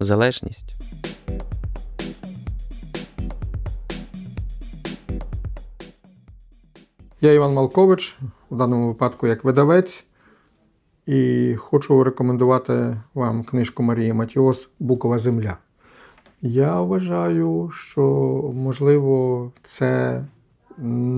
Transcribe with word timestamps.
залежність. 0.00 0.74
Я 7.20 7.32
Іван 7.32 7.52
Малкович, 7.52 8.16
у 8.50 8.56
даному 8.56 8.88
випадку 8.88 9.26
як 9.26 9.44
видавець, 9.44 10.04
і 11.06 11.54
хочу 11.58 12.04
рекомендувати 12.04 13.00
вам 13.14 13.44
книжку 13.44 13.82
Марії 13.82 14.12
Матіос 14.12 14.68
Букова 14.78 15.18
Земля. 15.18 15.56
Я 16.42 16.80
вважаю, 16.80 17.70
що, 17.74 18.02
можливо, 18.54 19.52
це 19.62 20.24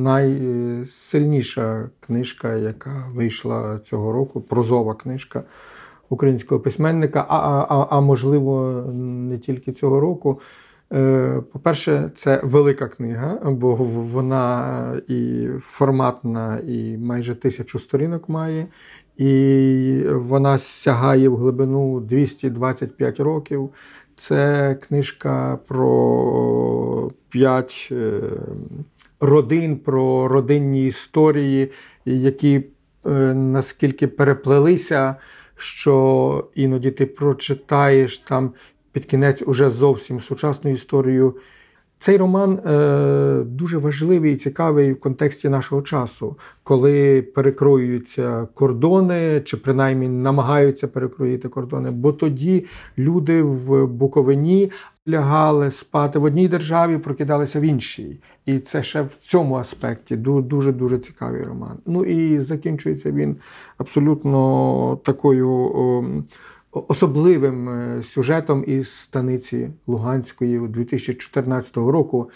найсильніша 0.05 1.89
книжка, 2.01 2.55
яка 2.55 3.09
вийшла 3.15 3.79
цього 3.79 4.13
року, 4.13 4.41
прозова 4.41 4.95
книжка 4.95 5.43
українського 6.09 6.61
письменника, 6.61 7.27
а, 7.29 7.39
а, 7.39 7.87
а 7.91 8.01
можливо, 8.01 8.85
не 8.95 9.39
тільки 9.39 9.73
цього 9.73 10.01
року. 10.01 10.41
Е, 10.93 11.43
по-перше, 11.53 12.11
це 12.15 12.41
велика 12.45 12.89
книга, 12.89 13.41
бо 13.45 13.75
вона 13.75 15.01
і 15.09 15.49
форматна, 15.61 16.61
і 16.67 16.97
майже 16.99 17.35
тисячу 17.35 17.79
сторінок 17.79 18.29
має, 18.29 18.67
і 19.17 20.03
вона 20.13 20.59
сягає 20.59 21.29
в 21.29 21.37
глибину 21.37 22.01
225 22.01 23.21
років. 23.21 23.71
Це 24.17 24.75
книжка 24.89 25.59
про 25.67 27.11
п'ять 27.29 27.89
е, 27.93 28.21
родин, 29.21 29.77
про 29.77 30.29
родинні 30.29 30.87
історії, 30.87 31.71
які 32.05 32.65
е, 33.07 33.11
наскільки 33.35 34.07
переплелися, 34.07 35.17
що 35.57 36.45
іноді 36.55 36.91
ти 36.91 37.07
прочитаєш 37.07 38.19
там 38.19 38.53
під 38.93 39.05
кінець 39.05 39.43
уже 39.47 39.71
зовсім 39.71 40.21
сучасну 40.21 40.71
історію. 40.71 41.37
Цей 41.99 42.17
роман 42.17 42.53
е, 42.53 43.43
дуже 43.47 43.79
важливий 43.79 44.33
і 44.33 44.37
цікавий 44.37 44.93
в 44.93 45.01
контексті 45.01 45.49
нашого 45.49 45.83
часу, 45.83 46.37
коли 46.63 47.23
перекроюються 47.23 48.49
кордони, 48.55 49.43
чи 49.45 49.57
принаймні 49.57 50.09
намагаються 50.09 50.89
перекроїти 50.89 51.49
кордони. 51.49 51.91
Бо 51.91 52.13
тоді 52.13 52.65
люди 52.99 53.43
в 53.43 53.87
Буковині 53.87 54.73
лягали 55.09 55.71
спати 55.71 56.19
в 56.19 56.25
одній 56.25 56.49
державі, 56.49 56.99
прокидалися 56.99 57.61
в 57.61 57.63
іншій. 57.63 58.21
І 58.47 58.59
це 58.59 58.83
ще 58.83 59.03
в 59.03 59.17
цьому 59.21 59.55
аспекті 59.55 60.17
дуже 60.17 60.73
дуже 60.73 60.99
цікавий 60.99 61.43
роман. 61.43 61.79
Ну 61.87 62.05
і 62.05 62.41
закінчується 62.41 63.11
він 63.11 63.37
абсолютно 63.79 65.01
такою 65.05 65.49
особливим 66.89 67.69
е, 67.69 68.03
сюжетом 68.03 68.65
із 68.67 68.95
станиці 68.95 69.71
Луганської 69.87 70.59
2014 70.59 71.77
року. 71.77 72.31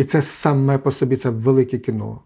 І 0.00 0.04
це 0.04 0.22
саме 0.22 0.78
по 0.78 0.90
собі 0.90 1.16
це 1.16 1.30
велике 1.30 1.78
кіно. 1.78 2.20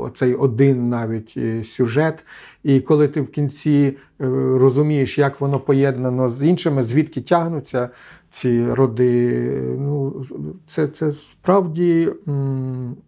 Оцей 0.00 0.34
один 0.34 0.88
навіть 0.88 1.34
е, 1.36 1.64
сюжет. 1.64 2.24
І 2.62 2.80
коли 2.80 3.08
ти 3.08 3.20
в 3.20 3.30
кінці 3.30 3.96
е, 4.20 4.26
розумієш, 4.58 5.18
як 5.18 5.40
воно 5.40 5.60
поєднано 5.60 6.28
з 6.28 6.42
іншими, 6.42 6.82
звідки 6.82 7.20
тягнуться 7.22 7.90
ці 8.30 8.66
роди, 8.66 9.40
ну 9.78 10.26
це 10.66 10.88
це 10.88 11.12
справді 11.12 12.12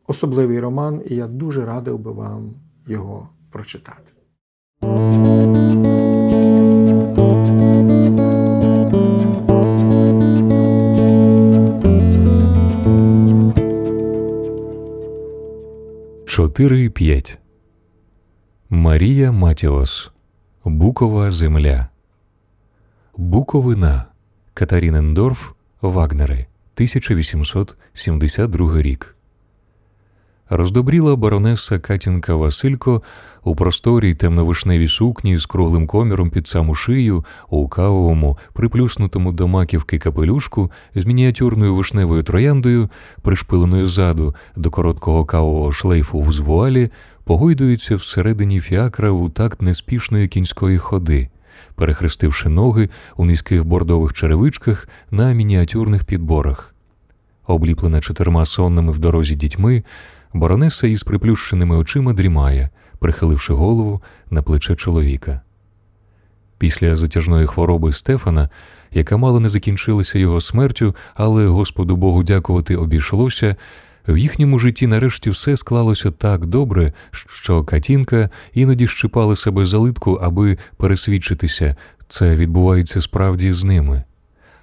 особливий 0.06 0.60
роман, 0.60 1.02
і 1.06 1.14
я 1.14 1.26
дуже 1.26 1.64
радив 1.64 1.98
би 1.98 2.12
вам 2.12 2.54
його 2.86 3.28
прочитати. 3.50 4.15
Чотири 16.36 16.90
п'ять. 16.90 17.38
Марія 18.70 19.32
Матіос 19.32 20.10
Букова 20.64 21.30
земля. 21.30 21.88
Буковина 23.16 24.04
Катарінендорф 24.54 25.50
Вагнери 25.80 26.34
1872 26.34 28.82
рік. 28.82 29.15
Роздобріла 30.50 31.16
баронеса 31.16 31.78
Катінка 31.78 32.34
Василько 32.34 33.02
у 33.44 33.56
просторій 33.56 34.14
темновишневій 34.14 34.88
сукні 34.88 35.38
з 35.38 35.46
круглим 35.46 35.86
коміром 35.86 36.30
під 36.30 36.46
саму 36.46 36.74
шию, 36.74 37.24
у 37.48 37.68
кавовому, 37.68 38.38
приплюснутому 38.52 39.32
до 39.32 39.48
маківки 39.48 39.98
капелюшку 39.98 40.70
з 40.94 41.04
мініатюрною 41.04 41.74
вишневою 41.74 42.22
трояндою, 42.22 42.88
пришпиленою 43.22 43.88
ззаду 43.88 44.34
до 44.56 44.70
короткого 44.70 45.24
кавового 45.24 45.72
шлейфу 45.72 46.22
в 46.22 46.32
звуалі, 46.32 46.90
погойдується 47.24 47.96
всередині 47.96 48.60
фіакра 48.60 49.10
у 49.10 49.28
такт 49.28 49.62
неспішної 49.62 50.28
кінської 50.28 50.78
ходи, 50.78 51.28
перехрестивши 51.74 52.48
ноги 52.48 52.88
у 53.16 53.24
низьких 53.24 53.64
бордових 53.64 54.12
черевичках 54.12 54.88
на 55.10 55.32
мініатюрних 55.32 56.04
підборах. 56.04 56.74
Обліплена 57.46 58.00
чотирма 58.00 58.46
сонними 58.46 58.92
в 58.92 58.98
дорозі 58.98 59.34
дітьми. 59.34 59.82
Баронеса 60.36 60.86
із 60.86 61.02
приплющеними 61.02 61.76
очима 61.76 62.12
дрімає, 62.12 62.68
прихиливши 62.98 63.52
голову 63.52 64.02
на 64.30 64.42
плече 64.42 64.76
чоловіка. 64.76 65.40
Після 66.58 66.96
затяжної 66.96 67.46
хвороби 67.46 67.92
Стефана, 67.92 68.48
яка 68.92 69.16
мало 69.16 69.40
не 69.40 69.48
закінчилася 69.48 70.18
його 70.18 70.40
смертю, 70.40 70.96
але 71.14 71.46
Господу 71.46 71.96
Богу 71.96 72.22
дякувати 72.22 72.76
обійшлося, 72.76 73.56
в 74.08 74.18
їхньому 74.18 74.58
житті 74.58 74.86
нарешті 74.86 75.30
все 75.30 75.56
склалося 75.56 76.10
так 76.10 76.46
добре, 76.46 76.92
що 77.12 77.64
Катінка 77.64 78.30
іноді 78.54 78.86
щипала 78.86 79.36
себе 79.36 79.66
за 79.66 79.78
литку, 79.78 80.14
аби 80.14 80.58
пересвідчитися, 80.76 81.76
це 82.08 82.36
відбувається 82.36 83.00
справді 83.00 83.52
з 83.52 83.64
ними. 83.64 84.04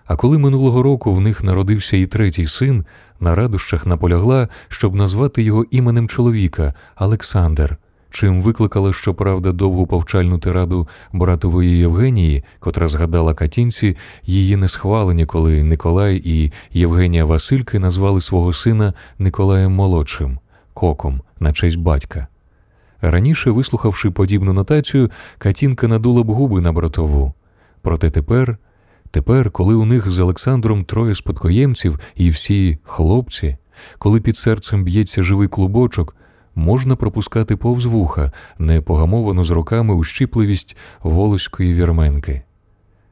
А 0.05 0.15
коли 0.15 0.37
минулого 0.37 0.83
року 0.83 1.13
в 1.13 1.21
них 1.21 1.43
народився 1.43 1.97
і 1.97 2.05
третій 2.05 2.45
син, 2.45 2.85
на 3.19 3.35
радощах 3.35 3.85
наполягла, 3.85 4.47
щоб 4.67 4.95
назвати 4.95 5.43
його 5.43 5.65
іменем 5.71 6.07
чоловіка 6.07 6.73
Олександр, 6.99 7.77
чим 8.09 8.41
викликала, 8.41 8.93
щоправда, 8.93 9.51
довгу 9.51 9.87
повчальну 9.87 10.39
тираду 10.39 10.87
братової 11.13 11.77
Євгенії, 11.77 12.43
котра 12.59 12.87
згадала 12.87 13.33
Катінці 13.33 13.97
її 14.23 14.55
несхвалення, 14.55 15.25
коли 15.25 15.63
Николай 15.63 16.21
і 16.25 16.51
Євгенія 16.71 17.25
Васильки 17.25 17.79
назвали 17.79 18.21
свого 18.21 18.53
сина 18.53 18.93
Николаєм 19.19 19.71
Молодшим, 19.71 20.39
коком 20.73 21.21
на 21.39 21.53
честь 21.53 21.77
батька. 21.77 22.27
Раніше, 23.01 23.51
вислухавши 23.51 24.11
подібну 24.11 24.53
нотацію, 24.53 25.11
Катінка 25.37 25.87
надула 25.87 26.23
б 26.23 26.31
губи 26.31 26.61
на 26.61 26.71
братову. 26.71 27.33
Проте 27.81 28.11
тепер. 28.11 28.57
Тепер, 29.13 29.51
коли 29.51 29.75
у 29.75 29.85
них 29.85 30.09
з 30.09 30.19
Олександром 30.19 30.85
троє 30.85 31.15
спадкоємців 31.15 31.99
і 32.15 32.29
всі 32.29 32.77
хлопці, 32.83 33.57
коли 33.97 34.21
під 34.21 34.37
серцем 34.37 34.83
б'ється 34.83 35.23
живий 35.23 35.47
клубочок, 35.47 36.15
можна 36.55 36.95
пропускати 36.95 37.55
повз 37.55 37.85
вуха 37.85 38.31
непогамовану 38.59 39.45
з 39.45 39.51
роками 39.51 39.93
ущіпливість 39.93 40.77
волоської 41.03 41.73
вірменки. 41.73 42.41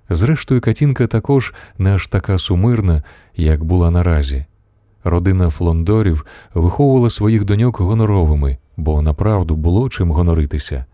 Зрештою, 0.10 0.62
Катінка 0.62 1.08
також 1.08 1.54
не 1.78 1.94
аж 1.94 2.08
така 2.08 2.38
сумирна, 2.38 3.04
як 3.36 3.64
була 3.64 3.92
наразі. 3.92 4.46
Родина 5.04 5.50
Флондорів 5.50 6.26
виховувала 6.54 7.10
своїх 7.10 7.46
доньок 7.46 7.80
гоноровими, 7.80 8.58
бо 8.78 9.02
направду 9.02 9.56
було 9.56 9.90
чим 9.90 10.12
гоноритися. 10.12 10.86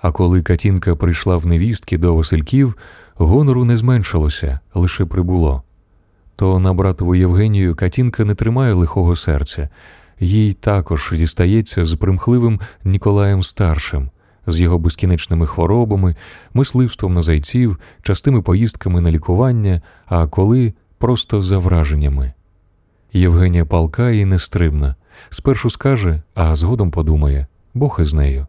А 0.00 0.12
коли 0.12 0.42
Катінка 0.42 0.96
прийшла 0.96 1.36
в 1.36 1.46
невістки 1.46 1.98
до 1.98 2.14
Васильків, 2.14 2.74
гонору 3.14 3.64
не 3.64 3.76
зменшилося, 3.76 4.60
лише 4.74 5.04
прибуло. 5.04 5.62
То 6.36 6.58
на 6.58 6.74
братову 6.74 7.14
Євгенію 7.14 7.74
Катінка 7.74 8.24
не 8.24 8.34
тримає 8.34 8.72
лихого 8.74 9.16
серця, 9.16 9.68
їй 10.20 10.52
також 10.52 11.12
дістається 11.16 11.84
з 11.84 11.94
примхливим 11.94 12.60
Ніколаєм 12.84 13.42
Старшим, 13.42 14.10
з 14.46 14.60
його 14.60 14.78
безкінечними 14.78 15.46
хворобами, 15.46 16.16
мисливством 16.54 17.14
на 17.14 17.22
зайців, 17.22 17.78
частими 18.02 18.42
поїздками 18.42 19.00
на 19.00 19.10
лікування, 19.10 19.82
а 20.06 20.26
коли 20.26 20.74
просто 20.98 21.42
за 21.42 21.58
враженнями. 21.58 22.32
Євгенія 23.12 23.64
палка 23.64 24.10
і 24.10 24.24
нестримна. 24.24 24.94
Спершу 25.30 25.70
скаже, 25.70 26.22
а 26.34 26.56
згодом 26.56 26.90
подумає 26.90 27.46
Бог 27.74 27.98
із 28.00 28.14
нею. 28.14 28.46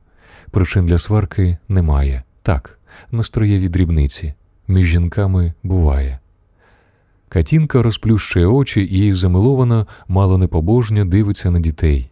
Причин 0.52 0.86
для 0.86 0.98
сварки 0.98 1.58
немає. 1.70 2.24
Так, 2.42 2.80
настроєві 3.12 3.70
дрібниці. 3.70 4.34
Між 4.68 4.88
жінками 4.88 5.54
буває. 5.64 6.20
Катінка 7.30 7.84
розплющує 7.84 8.46
очі 8.46 8.82
і 8.82 9.14
замиловано, 9.14 9.88
мало 10.08 10.38
непобожньо 10.38 11.06
дивиться 11.06 11.52
на 11.52 11.60
дітей. 11.60 12.10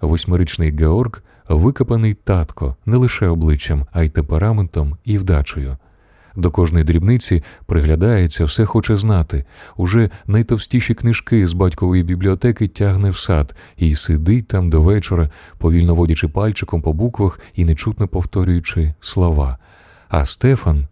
Восьмирічний 0.00 0.70
Георг 0.70 1.22
викопаний 1.48 2.14
татко 2.14 2.76
не 2.86 2.96
лише 2.96 3.26
обличчям, 3.28 3.86
а 3.92 4.02
й 4.02 4.08
темпераментом 4.08 4.96
і 5.04 5.18
вдачею. 5.18 5.76
До 6.36 6.50
кожної 6.50 6.84
дрібниці 6.84 7.42
приглядається, 7.66 8.44
все 8.44 8.64
хоче 8.64 8.96
знати. 8.96 9.44
Уже 9.76 10.10
найтовстіші 10.26 10.94
книжки 10.94 11.46
з 11.46 11.52
батькової 11.52 12.02
бібліотеки 12.02 12.68
тягне 12.68 13.10
в 13.10 13.18
сад 13.18 13.54
і 13.76 13.94
сидить 13.94 14.48
там 14.48 14.70
до 14.70 14.82
вечора, 14.82 15.30
повільно 15.58 15.94
водячи 15.94 16.28
пальчиком 16.28 16.82
по 16.82 16.92
буквах 16.92 17.40
і 17.54 17.64
нечутно 17.64 18.08
повторюючи 18.08 18.94
слова. 19.00 19.58
А 20.08 20.24
Стефан 20.24 20.86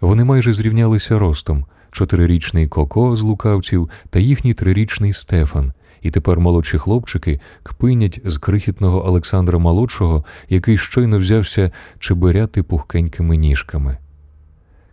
вони 0.00 0.24
майже 0.24 0.52
зрівнялися 0.52 1.18
ростом 1.18 1.64
чотирирічний 1.90 2.68
Коко 2.68 3.16
з 3.16 3.22
лукавців 3.22 3.90
та 4.10 4.18
їхній 4.18 4.54
трирічний 4.54 5.12
Стефан. 5.12 5.72
І 6.02 6.10
тепер 6.10 6.40
молодші 6.40 6.78
хлопчики 6.78 7.40
кпинять 7.62 8.20
з 8.24 8.38
крихітного 8.38 9.06
Олександра 9.06 9.58
Молодшого, 9.58 10.24
який 10.48 10.78
щойно 10.78 11.18
взявся 11.18 11.70
чебиряти 11.98 12.62
пухкенькими 12.62 13.36
ніжками. 13.36 13.98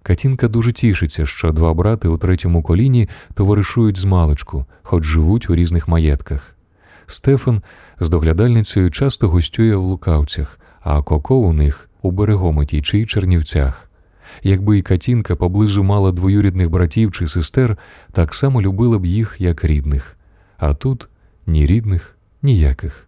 Катінка 0.04 0.48
дуже 0.48 0.72
тішиться, 0.72 1.26
що 1.26 1.52
два 1.52 1.74
брати 1.74 2.08
у 2.08 2.18
третьому 2.18 2.64
коліні 2.64 3.10
товаришують 3.34 3.98
з 3.98 4.06
маличку, 4.06 4.66
хоч 4.84 5.04
живуть 5.04 5.50
у 5.50 5.56
різних 5.56 5.88
маєтках. 5.88 6.56
Стефан 7.06 7.62
з 8.00 8.10
доглядальницею 8.10 8.92
часто 8.92 9.30
гостює 9.30 9.76
в 9.76 9.84
лукавцях, 9.84 10.60
а 10.82 11.02
Коко 11.02 11.36
у 11.36 11.54
них 11.54 11.90
у 12.02 12.12
берегометі 12.12 12.82
чи 12.82 13.06
Чернівцях. 13.06 13.90
Якби 14.44 14.78
і 14.78 14.82
Катінка 14.82 15.36
поблизу 15.36 15.84
мала 15.84 16.12
двоюрідних 16.12 16.70
братів 16.70 17.12
чи 17.12 17.28
сестер, 17.28 17.78
так 18.12 18.34
само 18.34 18.62
любила 18.62 19.00
б 19.00 19.06
їх 19.06 19.36
як 19.40 19.64
рідних. 19.64 20.18
А 20.58 20.74
тут 20.74 21.10
ні 21.48 21.66
рідних, 21.66 22.18
ніяких. 22.42 23.08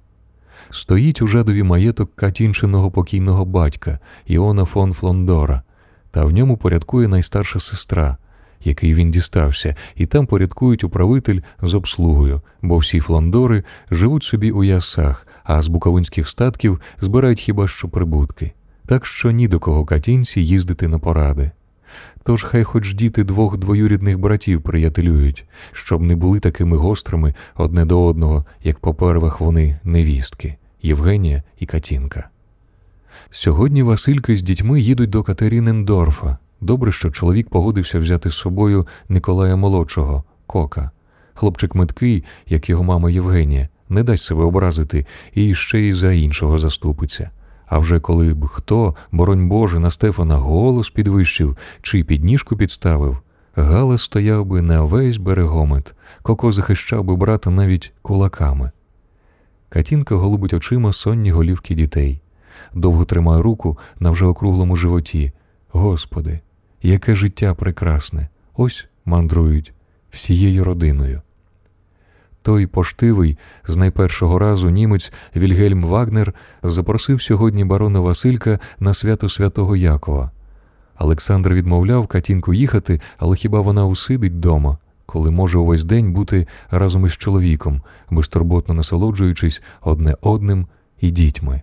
Стоїть 0.69 1.22
у 1.22 1.27
жадові 1.27 1.63
маєток 1.63 2.16
Катінчиного 2.16 2.92
покійного 2.92 3.45
батька 3.45 4.00
Іона 4.25 4.66
фон 4.66 4.94
Флондора, 4.94 5.62
та 6.12 6.25
в 6.25 6.31
ньому 6.31 6.57
порядкує 6.57 7.07
найстарша 7.07 7.60
сестра, 7.60 8.18
який 8.63 8.94
він 8.94 9.12
дістався, 9.12 9.75
і 9.95 10.06
там 10.06 10.25
порядкують 10.25 10.83
управитель 10.83 11.42
з 11.62 11.74
обслугою, 11.74 12.42
бо 12.62 12.77
всі 12.77 13.00
флондори 13.00 13.63
живуть 13.92 14.24
собі 14.24 14.51
у 14.51 14.63
ясах, 14.63 15.27
а 15.44 15.62
з 15.62 15.68
буковинських 15.68 16.30
статків 16.30 16.81
збирають 17.00 17.39
хіба 17.39 17.68
що 17.68 17.89
прибутки. 17.89 18.54
Так 18.85 19.05
що 19.05 19.31
ні 19.31 19.47
до 19.47 19.59
кого 19.59 19.85
катінці 19.85 20.41
їздити 20.41 20.87
на 20.87 20.99
поради. 20.99 21.51
Тож 22.23 22.43
хай 22.43 22.63
хоч 22.63 22.93
діти 22.93 23.23
двох 23.23 23.57
двоюрідних 23.57 24.19
братів 24.19 24.61
приятелюють, 24.61 25.45
щоб 25.71 26.01
не 26.01 26.15
були 26.15 26.39
такими 26.39 26.77
гострими 26.77 27.33
одне 27.55 27.85
до 27.85 28.05
одного, 28.05 28.45
як 28.63 28.79
попервах 28.79 29.39
вони 29.39 29.79
невістки 29.83 30.55
Євгенія 30.81 31.43
і 31.59 31.65
Катінка. 31.65 32.29
Сьогодні 33.29 33.83
Васильки 33.83 34.35
з 34.35 34.41
дітьми 34.41 34.81
їдуть 34.81 35.09
до 35.09 35.23
Катерінендорфа. 35.23 36.38
Добре, 36.61 36.91
що 36.91 37.11
чоловік 37.11 37.49
погодився 37.49 37.99
взяти 37.99 38.29
з 38.29 38.33
собою 38.33 38.88
Николая 39.09 39.55
Молодшого, 39.55 40.23
кока. 40.47 40.91
Хлопчик 41.33 41.75
меткий, 41.75 42.23
як 42.47 42.69
його 42.69 42.83
мама 42.83 43.11
Євгенія, 43.11 43.69
не 43.89 44.03
дасть 44.03 44.23
себе 44.23 44.43
образити 44.43 45.05
і 45.33 45.55
ще 45.55 45.79
й 45.79 45.93
за 45.93 46.13
іншого 46.13 46.59
заступиться. 46.59 47.29
А 47.67 47.79
вже 47.79 48.00
коли 48.00 48.33
б 48.33 48.47
хто, 48.47 48.95
боронь 49.12 49.47
Боже, 49.47 49.79
на 49.79 49.91
Стефана 49.91 50.38
голос 50.38 50.89
підвищив 50.89 51.57
чи 51.81 52.03
підніжку 52.03 52.56
підставив, 52.56 53.17
Галас 53.56 54.01
стояв 54.01 54.45
би 54.45 54.62
на 54.62 54.81
весь 54.81 55.17
берегомет, 55.17 55.94
Коко 56.21 56.51
захищав 56.51 57.03
би 57.03 57.15
брата 57.15 57.50
навіть 57.50 57.94
кулаками. 58.01 58.71
Катінка 59.69 60.15
голубить 60.15 60.53
очима 60.53 60.94
сонні 60.94 61.31
голівки 61.31 61.75
дітей, 61.75 62.21
довго 62.73 63.06
тримає 63.06 63.41
руку 63.41 63.77
на 64.00 64.12
вже 64.12 64.25
округлому 64.25 64.75
животі. 64.75 65.31
Господи, 65.71 66.39
яке 66.81 67.15
життя 67.15 67.53
прекрасне! 67.53 68.27
Ось 68.56 68.88
мандрують 69.06 69.73
всією 70.09 70.63
родиною. 70.63 71.21
Той 72.45 72.68
поштивий 72.68 73.38
з 73.68 73.75
найпершого 73.75 74.39
разу 74.39 74.69
німець 74.69 75.13
Вільгельм 75.36 75.83
Вагнер 75.83 76.33
запросив 76.63 77.21
сьогодні 77.21 77.65
барона 77.65 78.00
Василька 78.00 78.59
на 78.80 78.94
свято 78.94 79.30
святого 79.30 79.75
Якова. 79.75 80.31
Олександр 81.00 81.53
відмовляв 81.53 82.07
Катінку 82.07 82.53
їхати, 82.53 83.01
але 83.18 83.36
хіба 83.36 83.62
вона 83.62 83.86
усидить 83.86 84.39
дома, 84.39 84.77
коли 85.06 85.31
може 85.31 85.57
увесь 85.57 85.83
день 85.83 86.13
бути 86.13 86.47
разом 86.71 87.06
із 87.06 87.13
чоловіком, 87.13 87.81
безтурботно 88.09 88.74
насолоджуючись 88.74 89.62
одне 89.81 90.15
одним 90.21 90.68
і 91.01 91.12
дітьми. 91.12 91.62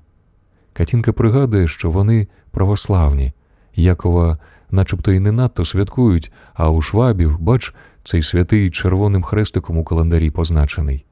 Катінка 0.72 1.12
пригадує, 1.12 1.68
що 1.68 1.90
вони 1.90 2.28
православні, 2.50 3.32
Якова 3.74 4.38
начебто 4.70 5.12
і 5.12 5.20
не 5.20 5.32
надто 5.32 5.64
святкують, 5.64 6.32
а 6.54 6.70
у 6.70 6.82
швабів, 6.82 7.38
бач, 7.38 7.74
цей 8.04 8.22
святий 8.22 8.70
червоним 8.70 9.22
хрестиком 9.22 9.78
у 9.78 9.84
календарі 9.84 10.30
позначений. 10.30 11.04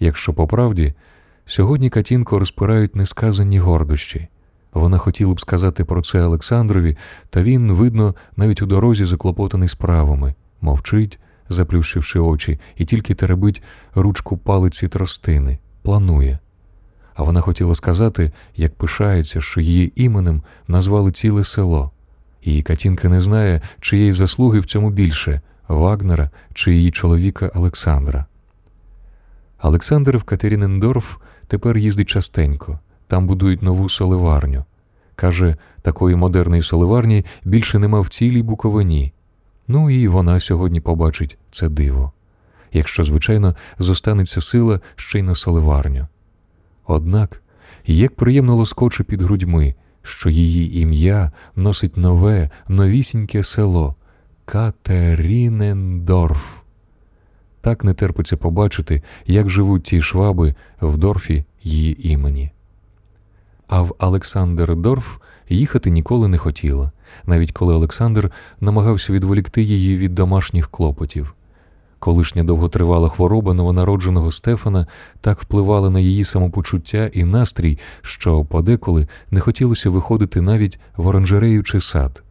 Якщо 0.00 0.34
по 0.34 0.46
правді, 0.46 0.94
сьогодні 1.46 1.90
Катінко 1.90 2.38
розпирають 2.38 2.96
несказані 2.96 3.58
гордощі. 3.58 4.28
Вона 4.72 4.98
хотіла 4.98 5.34
б 5.34 5.40
сказати 5.40 5.84
про 5.84 6.02
це 6.02 6.22
Олександрові, 6.22 6.96
та 7.30 7.42
він, 7.42 7.72
видно, 7.72 8.14
навіть 8.36 8.62
у 8.62 8.66
дорозі 8.66 9.04
заклопотаний 9.04 9.68
справами, 9.68 10.34
мовчить, 10.60 11.18
заплющивши 11.48 12.18
очі, 12.18 12.60
і 12.76 12.84
тільки 12.84 13.14
теребить 13.14 13.62
ручку 13.94 14.36
палиці 14.36 14.88
тростини, 14.88 15.58
планує. 15.82 16.38
А 17.14 17.22
вона 17.22 17.40
хотіла 17.40 17.74
сказати, 17.74 18.32
як 18.56 18.74
пишається, 18.74 19.40
що 19.40 19.60
її 19.60 19.92
іменем 19.96 20.42
назвали 20.68 21.12
ціле 21.12 21.44
село. 21.44 21.90
І 22.42 22.62
Катінка 22.62 23.08
не 23.08 23.20
знає, 23.20 23.60
чиєї 23.80 24.12
заслуги 24.12 24.60
в 24.60 24.66
цьому 24.66 24.90
більше 24.90 25.40
Вагнера 25.68 26.30
чи 26.54 26.74
її 26.74 26.90
чоловіка 26.90 27.50
Олександра. 27.54 28.26
Олександр 29.62 30.16
в 30.16 30.22
Катерінендорф 30.22 31.16
тепер 31.46 31.78
їздить 31.78 32.08
частенько, 32.08 32.78
там 33.06 33.26
будують 33.26 33.62
нову 33.62 33.88
соливарню. 33.88 34.64
Каже, 35.16 35.56
такої 35.82 36.16
модерної 36.16 36.62
соливарні 36.62 37.24
більше 37.44 37.78
нема 37.78 38.00
в 38.00 38.08
цілій 38.08 38.42
Буковині. 38.42 39.12
Ну 39.68 39.90
і 39.90 40.08
вона 40.08 40.40
сьогодні 40.40 40.80
побачить 40.80 41.38
це 41.50 41.68
диво. 41.68 42.12
Якщо, 42.72 43.04
звичайно, 43.04 43.56
зостанеться 43.78 44.40
сила 44.40 44.80
ще 44.96 45.18
й 45.18 45.22
на 45.22 45.34
соливарню. 45.34 46.06
Однак, 46.86 47.42
як 47.86 48.16
приємно 48.16 48.56
лоскоче 48.56 49.04
під 49.04 49.22
грудьми, 49.22 49.74
що 50.02 50.30
її 50.30 50.80
ім'я 50.80 51.32
носить 51.56 51.96
нове, 51.96 52.50
новісіньке 52.68 53.42
село 53.42 53.94
Катерінендорф. 54.44 56.44
Так 57.60 57.84
не 57.84 57.94
терпиться 57.94 58.36
побачити, 58.36 59.02
як 59.26 59.50
живуть 59.50 59.82
ті 59.82 60.02
шваби 60.02 60.54
в 60.80 60.96
дорфі 60.96 61.44
її 61.62 62.08
імені. 62.08 62.50
А 63.66 63.82
в 63.82 63.94
Олександердорф 63.98 65.16
їхати 65.48 65.90
ніколи 65.90 66.28
не 66.28 66.38
хотіла, 66.38 66.92
навіть 67.26 67.52
коли 67.52 67.74
Олександр 67.74 68.30
намагався 68.60 69.12
відволікти 69.12 69.62
її 69.62 69.96
від 69.96 70.14
домашніх 70.14 70.68
клопотів. 70.68 71.34
Колишня 71.98 72.44
довготривала 72.44 73.08
хвороба 73.08 73.54
новонародженого 73.54 74.30
Стефана 74.30 74.86
так 75.20 75.40
впливала 75.40 75.90
на 75.90 76.00
її 76.00 76.24
самопочуття 76.24 77.10
і 77.12 77.24
настрій, 77.24 77.78
що 78.02 78.44
подеколи 78.44 79.08
не 79.30 79.40
хотілося 79.40 79.90
виходити 79.90 80.40
навіть 80.40 80.80
в 80.96 81.06
оранжерею 81.06 81.62
чи 81.62 81.80
сад. 81.80 82.22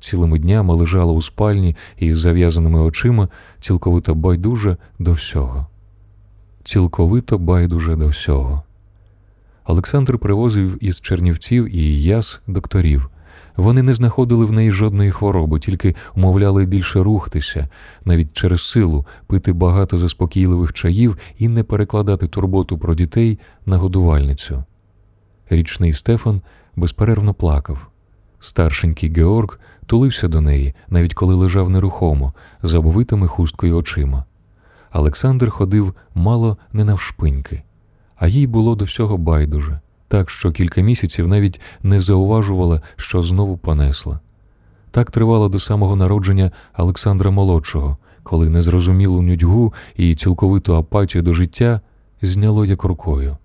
Цілими 0.00 0.38
днями 0.38 0.74
лежала 0.74 1.12
у 1.12 1.22
спальні 1.22 1.76
із 1.98 2.18
зав'язаними 2.18 2.80
очима, 2.80 3.28
цілковито 3.60 4.14
байдуже 4.14 4.76
до 4.98 5.12
всього. 5.12 5.66
Цілковито 6.64 7.38
байдуже 7.38 7.96
до 7.96 8.08
всього. 8.08 8.62
Олександр 9.64 10.18
привозив 10.18 10.84
із 10.84 11.00
Чернівців 11.00 11.76
і 11.76 12.02
яс 12.02 12.40
докторів. 12.46 13.10
Вони 13.56 13.82
не 13.82 13.94
знаходили 13.94 14.44
в 14.44 14.52
неї 14.52 14.72
жодної 14.72 15.10
хвороби, 15.10 15.60
тільки 15.60 15.94
умовляли 16.16 16.66
більше 16.66 17.02
рухатися, 17.02 17.68
навіть 18.04 18.32
через 18.32 18.62
силу 18.62 19.06
пити 19.26 19.52
багато 19.52 19.98
заспокійливих 19.98 20.72
чаїв 20.72 21.16
і 21.38 21.48
не 21.48 21.64
перекладати 21.64 22.28
турботу 22.28 22.78
про 22.78 22.94
дітей 22.94 23.38
на 23.66 23.76
годувальницю. 23.76 24.64
Річний 25.50 25.92
Стефан 25.92 26.40
безперервно 26.76 27.34
плакав. 27.34 27.86
Старшенький 28.38 29.12
Георг 29.12 29.58
тулився 29.90 30.28
до 30.28 30.40
неї, 30.40 30.74
навіть 30.88 31.14
коли 31.14 31.34
лежав 31.34 31.70
нерухомо, 31.70 32.32
з 32.62 32.74
обвитими 32.74 33.26
хусткою 33.26 33.76
очима. 33.76 34.24
Олександр 34.92 35.50
ходив 35.50 35.94
мало 36.14 36.56
не 36.72 36.84
навшпиньки, 36.84 37.62
а 38.16 38.28
їй 38.28 38.46
було 38.46 38.74
до 38.74 38.84
всього 38.84 39.18
байдуже, 39.18 39.80
так 40.08 40.30
що 40.30 40.52
кілька 40.52 40.80
місяців 40.80 41.28
навіть 41.28 41.60
не 41.82 42.00
зауважувала, 42.00 42.80
що 42.96 43.22
знову 43.22 43.56
понесла. 43.56 44.20
Так 44.90 45.10
тривало 45.10 45.48
до 45.48 45.58
самого 45.58 45.96
народження 45.96 46.50
Олександра 46.78 47.30
Молодшого, 47.30 47.96
коли 48.22 48.48
незрозумілу 48.48 49.22
нудьгу 49.22 49.74
і 49.96 50.14
цілковиту 50.14 50.76
апатію 50.76 51.22
до 51.22 51.32
життя 51.32 51.80
зняло 52.22 52.64
як 52.64 52.84
рукою. 52.84 53.36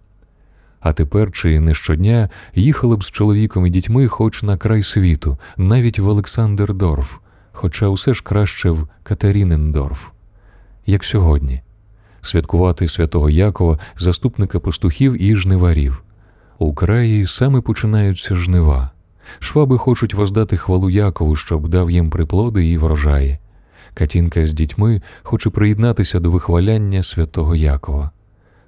А 0.86 0.94
тепер 0.94 1.32
чи 1.32 1.60
не 1.60 1.74
щодня 1.74 2.30
їхали 2.56 2.98
б 2.98 3.04
з 3.04 3.12
чоловіком 3.12 3.68
і 3.68 3.70
дітьми 3.70 4.08
хоч 4.08 4.44
на 4.44 4.58
край 4.58 4.84
світу, 4.84 5.38
навіть 5.58 6.00
в 6.00 6.08
Олександрдорф, 6.08 7.18
хоча 7.52 7.88
усе 7.88 8.14
ж 8.14 8.24
краще 8.24 8.70
в 8.70 8.88
Катерінендорф, 9.04 10.08
як 10.86 11.04
сьогодні, 11.04 11.62
святкувати 12.22 12.88
святого 12.88 13.30
Якова, 13.30 13.80
заступника 13.98 14.60
пастухів 14.60 15.24
і 15.24 15.36
жниварів. 15.36 16.04
У 16.58 16.74
краї 16.74 17.26
саме 17.26 17.62
починаються 17.62 18.36
жнива. 18.36 18.90
Шваби 19.40 19.78
хочуть 19.78 20.14
воздати 20.14 20.58
хвалу 20.58 20.90
Якову, 20.90 21.36
щоб 21.36 21.68
дав 21.68 21.92
їм 21.92 22.10
приплоди 22.10 22.68
і 22.68 22.78
врожаї. 22.78 23.38
Катінка 23.94 24.46
з 24.46 24.54
дітьми 24.54 25.02
хоче 25.24 25.50
приєднатися 25.50 26.20
до 26.20 26.32
вихваляння 26.32 27.04
святого 27.04 27.56
Якова. 27.56 28.12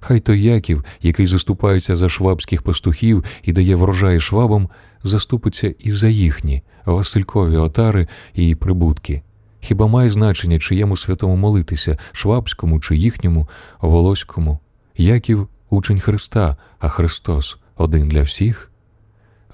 Хай 0.00 0.20
той 0.20 0.42
Яків, 0.42 0.84
який 1.02 1.26
заступається 1.26 1.96
за 1.96 2.08
швабських 2.08 2.62
пастухів 2.62 3.24
і 3.42 3.52
дає 3.52 3.76
врожай 3.76 4.20
швабам, 4.20 4.68
заступиться 5.02 5.74
і 5.78 5.92
за 5.92 6.08
їхні 6.08 6.62
Василькові 6.84 7.56
отари 7.56 8.08
і 8.34 8.54
прибутки. 8.54 9.22
Хіба 9.60 9.86
має 9.86 10.08
значення, 10.08 10.58
чиєму 10.58 10.96
святому 10.96 11.36
молитися, 11.36 11.98
швабському 12.12 12.80
чи 12.80 12.96
їхньому, 12.96 13.48
волоському? 13.80 14.58
Яків 14.96 15.48
учень 15.70 16.00
Христа, 16.00 16.56
а 16.78 16.88
Христос 16.88 17.58
один 17.76 18.08
для 18.08 18.22
всіх? 18.22 18.70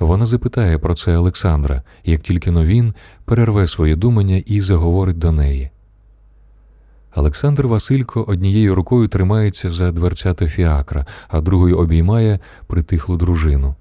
Вона 0.01 0.27
запитає 0.27 0.79
про 0.79 0.95
це 0.95 1.17
Олександра, 1.17 1.83
як 2.05 2.21
тільки 2.21 2.51
но 2.51 2.65
він 2.65 2.95
перерве 3.25 3.67
своє 3.67 3.97
думання 3.97 4.43
і 4.47 4.61
заговорить 4.61 5.19
до 5.19 5.33
неї. 5.33 5.71
Олександр 7.17 7.67
Василько 7.67 8.23
однією 8.23 8.75
рукою 8.75 9.09
тримається 9.09 9.71
за 9.71 9.93
дверцята 9.93 10.47
фіакра, 10.49 11.07
а 11.29 11.41
другою 11.41 11.79
обіймає 11.79 12.39
притихлу 12.67 13.17
дружину. 13.17 13.75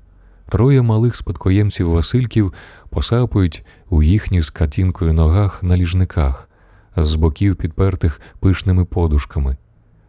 Троє 0.49 0.81
малих 0.81 1.15
спадкоємців 1.15 1.89
Васильків 1.89 2.53
посапують 2.89 3.65
у 3.89 4.03
їхніх 4.03 4.43
з 4.43 4.49
катінкою 4.49 5.13
ногах 5.13 5.63
на 5.63 5.77
ліжниках, 5.77 6.49
з 6.97 7.15
боків 7.15 7.55
підпертих 7.55 8.21
пишними 8.39 8.85
подушками. 8.85 9.57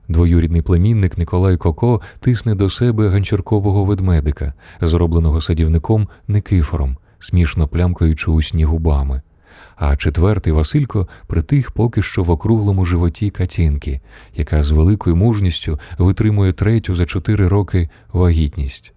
Двоюрідний 0.08 0.62
племінник 0.62 1.18
Николай 1.18 1.56
Коко 1.56 2.00
тисне 2.20 2.54
до 2.54 2.70
себе 2.70 3.08
ганчаркового 3.08 3.84
ведмедика, 3.84 4.52
зробленого 4.80 5.40
садівником 5.40 6.08
Никифором, 6.28 6.96
смішно 7.18 7.68
плямкаючи 7.68 8.30
у 8.30 8.42
сні 8.42 8.64
губами. 8.64 9.22
А 9.76 9.96
четвертий 9.96 10.52
Василько 10.52 11.08
притих 11.26 11.70
поки 11.70 12.02
що 12.02 12.22
в 12.22 12.30
округлому 12.30 12.84
животі 12.84 13.30
Катінки, 13.30 14.00
яка 14.34 14.62
з 14.62 14.70
великою 14.70 15.16
мужністю 15.16 15.80
витримує 15.98 16.52
третю 16.52 16.94
за 16.94 17.06
чотири 17.06 17.48
роки 17.48 17.88
вагітність. 18.12 18.92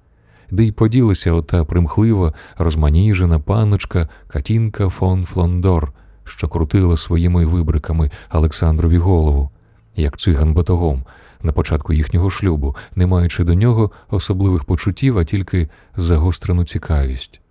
Де 0.51 0.63
й 0.63 0.71
поділася 0.71 1.31
ота 1.31 1.65
примхлива, 1.65 2.33
розманіжена 2.57 3.39
панночка 3.39 4.09
Катінка 4.27 4.89
фон 4.89 5.25
Флондор, 5.25 5.93
що 6.23 6.47
крутила 6.47 6.97
своїми 6.97 7.45
вибриками 7.45 8.11
Олександрові 8.31 8.97
голову, 8.97 9.49
як 9.95 10.17
циган 10.17 10.53
батогом 10.53 11.03
на 11.41 11.51
початку 11.51 11.93
їхнього 11.93 12.29
шлюбу, 12.29 12.75
не 12.95 13.05
маючи 13.05 13.43
до 13.43 13.53
нього 13.53 13.91
особливих 14.09 14.63
почуттів, 14.65 15.17
а 15.17 15.23
тільки 15.23 15.69
загострену 15.95 16.65
цікавість. 16.65 17.41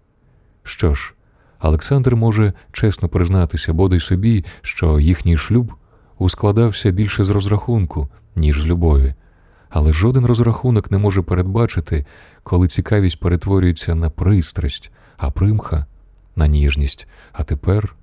Що 0.62 0.94
ж, 0.94 1.14
Олександр 1.60 2.16
може 2.16 2.52
чесно 2.72 3.08
признатися 3.08 3.72
бодай 3.72 4.00
собі, 4.00 4.44
що 4.62 5.00
їхній 5.00 5.36
шлюб 5.36 5.72
ускладався 6.18 6.90
більше 6.90 7.24
з 7.24 7.30
розрахунку, 7.30 8.08
ніж 8.36 8.60
з 8.60 8.66
любові, 8.66 9.14
але 9.68 9.92
жоден 9.92 10.26
розрахунок 10.26 10.90
не 10.90 10.98
може 10.98 11.22
передбачити, 11.22 12.06
коли 12.42 12.68
цікавість 12.68 13.20
перетворюється 13.20 13.94
на 13.94 14.10
пристрасть, 14.10 14.90
а 15.16 15.30
примха 15.30 15.86
на 16.36 16.46
ніжність. 16.46 17.08
А 17.32 17.42
тепер. 17.42 17.96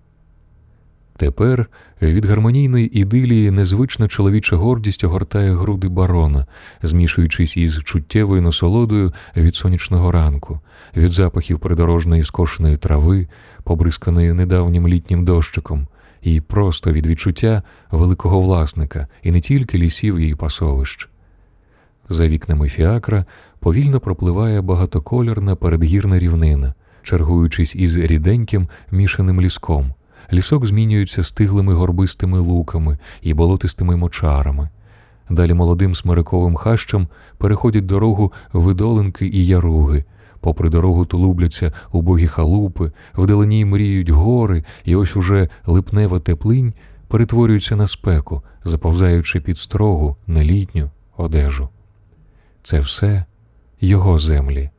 Тепер 1.18 1.68
від 2.02 2.26
гармонійної 2.26 3.00
ідилії 3.00 3.52
незвична 3.52 4.08
чоловіча 4.08 4.56
гордість 4.56 5.04
огортає 5.04 5.56
груди 5.56 5.88
барона, 5.88 6.46
змішуючись 6.84 7.58
із 7.58 7.80
чуттєвою 7.84 8.42
насолодою 8.42 9.14
від 9.38 9.56
сонячного 9.56 10.12
ранку, 10.12 10.60
від 10.96 11.12
запахів 11.12 11.60
придорожної 11.60 12.24
скошеної 12.24 12.78
трави, 12.78 13.28
побризканої 13.64 14.34
недавнім 14.34 14.88
літнім 14.88 15.26
дощиком, 15.26 15.88
і 16.22 16.42
просто 16.42 16.92
від 16.92 17.06
відчуття 17.06 17.64
великого 17.92 18.42
власника 18.42 19.08
і 19.24 19.32
не 19.32 19.42
тільки 19.42 19.78
лісів 19.78 20.18
і 20.18 20.36
пасовищ. 20.36 21.10
За 22.10 22.28
вікнами 22.28 22.70
фіакра 22.70 23.26
повільно 23.60 24.00
пропливає 24.00 24.62
багатокольорна 24.62 25.56
передгірна 25.56 26.20
рівнина, 26.20 26.74
чергуючись 27.04 27.76
із 27.76 27.98
ріденьким 27.98 28.68
мішаним 28.92 29.42
ліском. 29.42 29.94
Лісок 30.34 30.66
змінюється 30.66 31.24
стиглими 31.24 31.74
горбистими 31.74 32.40
луками 32.40 32.98
і 33.22 33.34
болотистими 33.34 33.96
мочарами. 33.96 34.70
Далі 35.30 35.54
молодим 35.54 35.96
смириковим 35.96 36.56
хащам 36.56 37.08
переходять 37.38 37.86
дорогу 37.86 38.34
видолинки 38.54 39.28
і 39.28 39.46
яруги. 39.46 40.06
Попри 40.40 40.70
дорогу 40.70 41.06
тулубляться 41.06 41.74
убогі 41.92 42.28
халупи, 42.28 42.92
вдалині 43.14 43.66
мріють 43.66 44.10
гори, 44.10 44.64
і 44.86 44.96
ось 44.96 45.16
уже 45.16 45.50
липнева 45.66 46.20
теплинь 46.20 46.74
перетворюється 47.08 47.76
на 47.76 47.88
спеку, 47.88 48.42
заповзаючи 48.64 49.40
під 49.40 49.58
строгу, 49.58 50.18
нелітню 50.28 50.90
одежу. 51.18 51.70
Це 52.64 52.80
все 52.80 53.26
його 53.82 54.20
землі. 54.20 54.70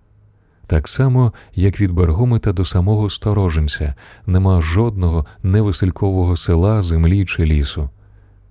Так 0.67 0.89
само, 0.89 1.33
як 1.55 1.81
від 1.81 1.93
Бергомита 1.93 2.53
до 2.53 2.65
самого 2.65 3.11
Стороженця 3.11 3.95
нема 4.27 4.61
жодного 4.61 5.27
невеселькового 5.43 6.37
села, 6.37 6.83
землі 6.83 7.25
чи 7.25 7.45
лісу. 7.45 7.91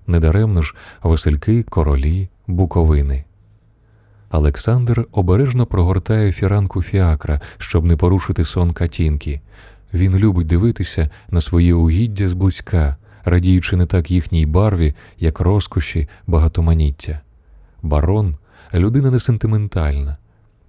Недаремно 0.08 0.62
ж 0.62 0.76
весельки, 1.04 1.64
королі, 1.64 2.30
буковини. 2.48 3.24
Олександр 4.32 5.08
обережно 5.12 5.66
прогортає 5.66 6.32
фіранку 6.32 6.82
фіакра, 6.82 7.42
щоб 7.58 7.86
не 7.86 7.98
порушити 7.98 8.44
сон 8.44 8.74
катінки. 8.74 9.42
Він 9.94 10.18
любить 10.18 10.48
дивитися 10.48 11.10
на 11.30 11.42
свої 11.42 11.74
угіддя 11.74 12.28
зблизька, 12.28 12.96
радіючи 13.26 13.76
не 13.76 13.86
так 13.86 14.12
їхній 14.12 14.46
барві, 14.46 14.96
як 15.20 15.40
розкоші, 15.40 16.08
багатоманіття. 16.28 17.22
Барон 17.82 18.36
людина 18.74 19.12
не 19.12 19.20
сентиментальна. 19.20 20.18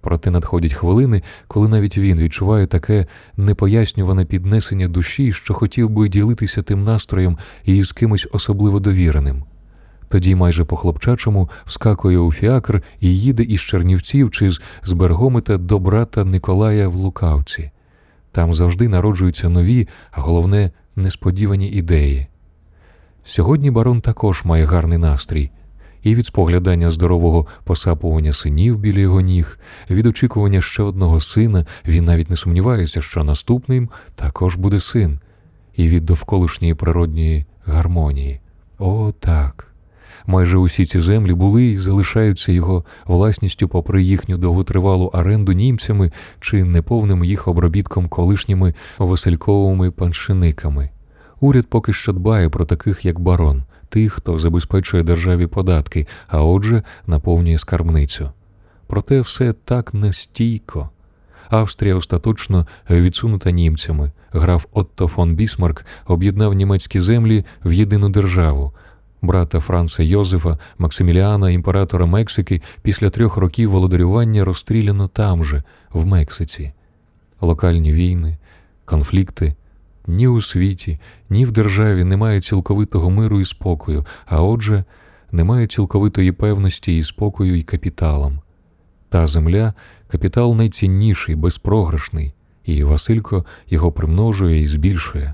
Проте 0.05 0.31
надходять 0.31 0.73
хвилини, 0.73 1.21
коли 1.47 1.67
навіть 1.67 1.97
він 1.97 2.17
відчуває 2.17 2.67
таке 2.67 3.05
непояснюване 3.37 4.25
піднесення 4.25 4.87
душі, 4.87 5.33
що 5.33 5.53
хотів 5.53 5.89
би 5.89 6.09
ділитися 6.09 6.61
тим 6.61 6.83
настроєм 6.83 7.37
і 7.63 7.83
з 7.83 7.91
кимось 7.91 8.27
особливо 8.31 8.79
довіреним. 8.79 9.43
Тоді 10.09 10.35
майже 10.35 10.63
по 10.63 10.75
хлопчачому 10.75 11.49
вскакує 11.65 12.17
у 12.17 12.31
фіакр 12.31 12.83
і 12.99 13.17
їде 13.17 13.43
із 13.43 13.61
Чернівців 13.61 14.31
чи 14.31 14.51
з 14.83 14.91
Бергомета 14.91 15.57
до 15.57 15.79
брата 15.79 16.25
Николая 16.25 16.87
в 16.87 16.95
Лукавці. 16.95 17.71
Там 18.31 18.53
завжди 18.53 18.87
народжуються 18.87 19.49
нові, 19.49 19.87
а 20.11 20.21
головне, 20.21 20.71
несподівані 20.95 21.67
ідеї. 21.67 22.27
Сьогодні 23.23 23.71
барон 23.71 24.01
також 24.01 24.43
має 24.43 24.65
гарний 24.65 24.97
настрій 24.97 25.51
і 26.05 26.15
від 26.15 26.25
споглядання 26.25 26.91
здорового 26.91 27.47
посапування 27.63 28.33
синів 28.33 28.77
біля 28.77 28.99
його 28.99 29.21
ніг, 29.21 29.59
від 29.89 30.05
очікування 30.05 30.61
ще 30.61 30.83
одного 30.83 31.19
сина, 31.19 31.65
він 31.87 32.05
навіть 32.05 32.29
не 32.29 32.35
сумнівається, 32.35 33.01
що 33.01 33.23
наступним 33.23 33.89
також 34.15 34.55
буде 34.55 34.79
син, 34.79 35.19
і 35.75 35.87
від 35.87 36.05
довколишньої 36.05 36.73
природньої 36.73 37.45
гармонії. 37.65 38.39
О, 38.79 39.13
так! 39.19 39.67
Майже 40.27 40.57
усі 40.57 40.85
ці 40.85 40.99
землі 40.99 41.33
були 41.33 41.65
і 41.65 41.77
залишаються 41.77 42.51
його 42.51 42.85
власністю, 43.05 43.67
попри 43.67 44.03
їхню 44.03 44.37
довготривалу 44.37 45.05
оренду 45.05 45.51
німцями 45.51 46.11
чи 46.39 46.63
неповним 46.63 47.23
їх 47.23 47.47
обробітком 47.47 48.07
колишніми 48.07 48.73
васильковими 48.97 49.91
паншиниками. 49.91 50.89
Уряд 51.39 51.67
поки 51.69 51.93
що 51.93 52.13
дбає 52.13 52.49
про 52.49 52.65
таких, 52.65 53.05
як 53.05 53.19
барон, 53.19 53.63
тих, 53.89 54.13
хто 54.13 54.37
забезпечує 54.37 55.03
державі 55.03 55.47
податки, 55.47 56.07
а 56.27 56.43
отже, 56.43 56.83
наповнює 57.07 57.57
скарбницю. 57.57 58.29
Проте 58.87 59.21
все 59.21 59.53
так 59.53 59.93
нестійко. 59.93 60.89
Австрія 61.49 61.95
остаточно 61.95 62.67
відсунута 62.89 63.51
німцями. 63.51 64.11
Граф 64.31 64.65
Отто 64.71 65.07
фон 65.07 65.35
Бісмарк 65.35 65.85
об'єднав 66.07 66.53
німецькі 66.53 66.99
землі 66.99 67.45
в 67.65 67.71
єдину 67.71 68.09
державу. 68.09 68.73
Брата 69.21 69.59
Франца 69.59 70.03
Йозефа, 70.03 70.57
Максиміліана, 70.77 71.49
імператора 71.49 72.05
Мексики, 72.05 72.61
після 72.81 73.09
трьох 73.09 73.37
років 73.37 73.71
володарювання 73.71 74.43
розстріляно 74.43 75.07
там 75.07 75.45
же, 75.45 75.63
в 75.93 76.05
Мексиці. 76.05 76.71
Локальні 77.41 77.93
війни, 77.93 78.37
конфлікти. 78.85 79.55
Ні 80.07 80.27
у 80.27 80.41
світі, 80.41 80.99
ні 81.29 81.45
в 81.45 81.51
державі 81.51 82.03
немає 82.03 82.41
цілковитого 82.41 83.09
миру 83.09 83.41
і 83.41 83.45
спокою, 83.45 84.05
а 84.25 84.41
отже, 84.41 84.83
немає 85.31 85.67
цілковитої 85.67 86.31
певності 86.31 86.97
і 86.97 87.03
спокою 87.03 87.57
і 87.57 87.63
капіталам. 87.63 88.39
Та 89.09 89.27
земля 89.27 89.73
капітал 90.07 90.55
найцінніший, 90.55 91.35
безпрограшний, 91.35 92.33
і 92.65 92.83
Василько 92.83 93.45
його 93.69 93.91
примножує 93.91 94.61
і 94.61 94.67
збільшує. 94.67 95.33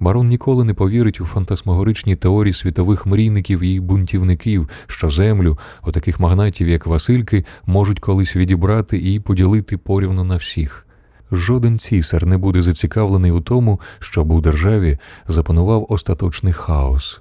Барон 0.00 0.28
ніколи 0.28 0.64
не 0.64 0.74
повірить 0.74 1.20
у 1.20 1.26
фантасмагоричні 1.26 2.16
теорії 2.16 2.52
світових 2.52 3.06
мрійників 3.06 3.60
і 3.60 3.80
бунтівників, 3.80 4.68
що 4.86 5.10
землю, 5.10 5.58
отаких 5.82 6.20
магнатів, 6.20 6.68
як 6.68 6.86
Васильки, 6.86 7.44
можуть 7.66 8.00
колись 8.00 8.36
відібрати 8.36 8.98
і 8.98 9.20
поділити 9.20 9.76
порівну 9.76 10.24
на 10.24 10.36
всіх. 10.36 10.87
Жоден 11.32 11.78
цісар 11.78 12.26
не 12.26 12.38
буде 12.38 12.62
зацікавлений 12.62 13.30
у 13.30 13.40
тому, 13.40 13.80
щоб 13.98 14.30
у 14.30 14.40
державі 14.40 14.98
запанував 15.28 15.86
остаточний 15.88 16.52
хаос. 16.52 17.20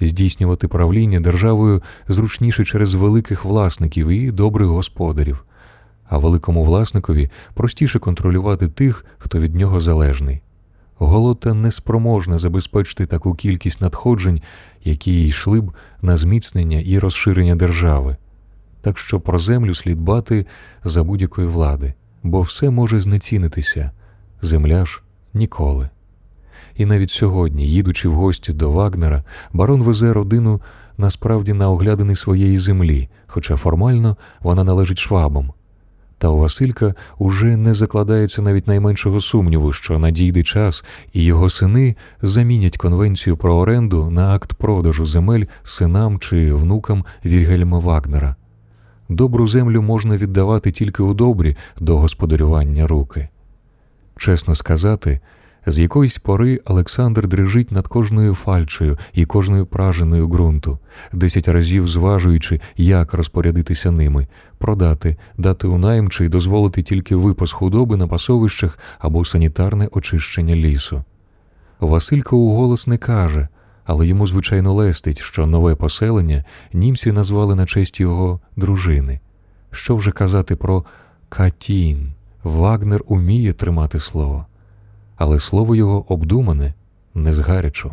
Здійснювати 0.00 0.68
правління 0.68 1.20
державою 1.20 1.82
зручніше 2.08 2.64
через 2.64 2.94
великих 2.94 3.44
власників 3.44 4.08
і 4.08 4.30
добрих 4.30 4.68
господарів, 4.68 5.44
а 6.08 6.18
великому 6.18 6.64
власникові 6.64 7.30
простіше 7.54 7.98
контролювати 7.98 8.68
тих, 8.68 9.04
хто 9.18 9.38
від 9.38 9.54
нього 9.54 9.80
залежний. 9.80 10.42
Голота 10.98 11.54
неспроможна 11.54 12.38
забезпечити 12.38 13.06
таку 13.06 13.34
кількість 13.34 13.80
надходжень, 13.80 14.42
які 14.84 15.26
йшли 15.26 15.60
б 15.60 15.72
на 16.02 16.16
зміцнення 16.16 16.80
і 16.80 16.98
розширення 16.98 17.56
держави. 17.56 18.16
Так 18.80 18.98
що 18.98 19.20
про 19.20 19.38
землю 19.38 19.74
слід 19.74 20.00
бати 20.00 20.46
за 20.84 21.04
будь-якої 21.04 21.46
влади, 21.46 21.94
бо 22.22 22.40
все 22.40 22.70
може 22.70 23.00
знецінитися, 23.00 23.90
земля 24.42 24.86
ж 24.86 25.02
ніколи. 25.34 25.88
І 26.76 26.86
навіть 26.86 27.10
сьогодні, 27.10 27.66
їдучи 27.66 28.08
в 28.08 28.14
гості 28.14 28.52
до 28.52 28.70
Вагнера, 28.70 29.24
барон 29.52 29.82
везе 29.82 30.12
родину 30.12 30.60
насправді 30.98 31.52
на 31.52 31.70
оглядини 31.70 32.16
своєї 32.16 32.58
землі, 32.58 33.08
хоча 33.26 33.56
формально 33.56 34.16
вона 34.40 34.64
належить 34.64 34.98
швабам. 34.98 35.52
Та 36.18 36.28
у 36.28 36.38
Василька 36.38 36.94
уже 37.18 37.56
не 37.56 37.74
закладається 37.74 38.42
навіть 38.42 38.66
найменшого 38.66 39.20
сумніву, 39.20 39.72
що 39.72 39.98
надійде 39.98 40.42
час, 40.42 40.84
і 41.12 41.24
його 41.24 41.50
сини 41.50 41.96
замінять 42.22 42.76
конвенцію 42.76 43.36
про 43.36 43.56
оренду 43.56 44.10
на 44.10 44.34
акт 44.34 44.54
продажу 44.54 45.06
земель 45.06 45.44
синам 45.62 46.18
чи 46.18 46.52
внукам 46.52 47.04
Вільгельма 47.24 47.78
Вагнера. 47.78 48.36
Добру 49.08 49.48
землю 49.48 49.82
можна 49.82 50.16
віддавати 50.16 50.70
тільки 50.70 51.02
у 51.02 51.14
добрі 51.14 51.56
до 51.80 51.98
господарювання 51.98 52.86
руки. 52.86 53.28
Чесно 54.16 54.54
сказати, 54.54 55.20
з 55.66 55.78
якоїсь 55.78 56.18
пори 56.18 56.60
Олександр 56.64 57.28
дрижить 57.28 57.72
над 57.72 57.86
кожною 57.88 58.34
фальчею 58.34 58.98
і 59.12 59.24
кожною 59.24 59.66
праженою 59.66 60.28
ґрунту, 60.28 60.78
десять 61.12 61.48
разів 61.48 61.88
зважуючи, 61.88 62.60
як 62.76 63.14
розпорядитися 63.14 63.90
ними, 63.90 64.26
продати, 64.58 65.16
дати 65.38 65.66
у 65.66 65.78
найм 65.78 66.08
чи 66.08 66.28
дозволити 66.28 66.82
тільки 66.82 67.16
випас 67.16 67.52
худоби 67.52 67.96
на 67.96 68.08
пасовищах 68.08 68.78
або 68.98 69.24
санітарне 69.24 69.88
очищення 69.92 70.56
лісу. 70.56 71.04
Василько 71.80 72.36
уголос 72.36 72.86
не 72.86 72.98
каже, 72.98 73.48
але 73.84 74.06
йому 74.06 74.26
звичайно 74.26 74.74
лестить, 74.74 75.22
що 75.22 75.46
нове 75.46 75.74
поселення 75.74 76.44
німці 76.72 77.12
назвали 77.12 77.54
на 77.54 77.66
честь 77.66 78.00
його 78.00 78.40
дружини. 78.56 79.20
Що 79.70 79.96
вже 79.96 80.10
казати 80.10 80.56
про 80.56 80.84
Катін? 81.28 82.12
Вагнер 82.44 83.02
уміє 83.06 83.52
тримати 83.52 83.98
слово 83.98 84.46
але 85.22 85.40
слово 85.40 85.76
його 85.76 86.12
обдумане, 86.12 86.74
не 87.14 87.34
згарячу. 87.34 87.90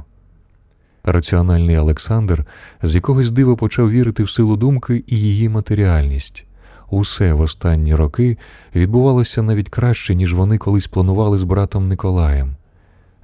Раціональний 1.03 1.77
Олександр 1.77 2.45
з 2.83 2.95
якогось 2.95 3.31
дива 3.31 3.55
почав 3.55 3.91
вірити 3.91 4.23
в 4.23 4.29
силу 4.29 4.55
думки 4.55 5.03
і 5.07 5.19
її 5.19 5.49
матеріальність. 5.49 6.45
Усе 6.89 7.33
в 7.33 7.41
останні 7.41 7.95
роки 7.95 8.37
відбувалося 8.75 9.41
навіть 9.41 9.69
краще, 9.69 10.15
ніж 10.15 10.33
вони 10.33 10.57
колись 10.57 10.87
планували 10.87 11.37
з 11.37 11.43
братом 11.43 11.87
Николаєм. 11.87 12.55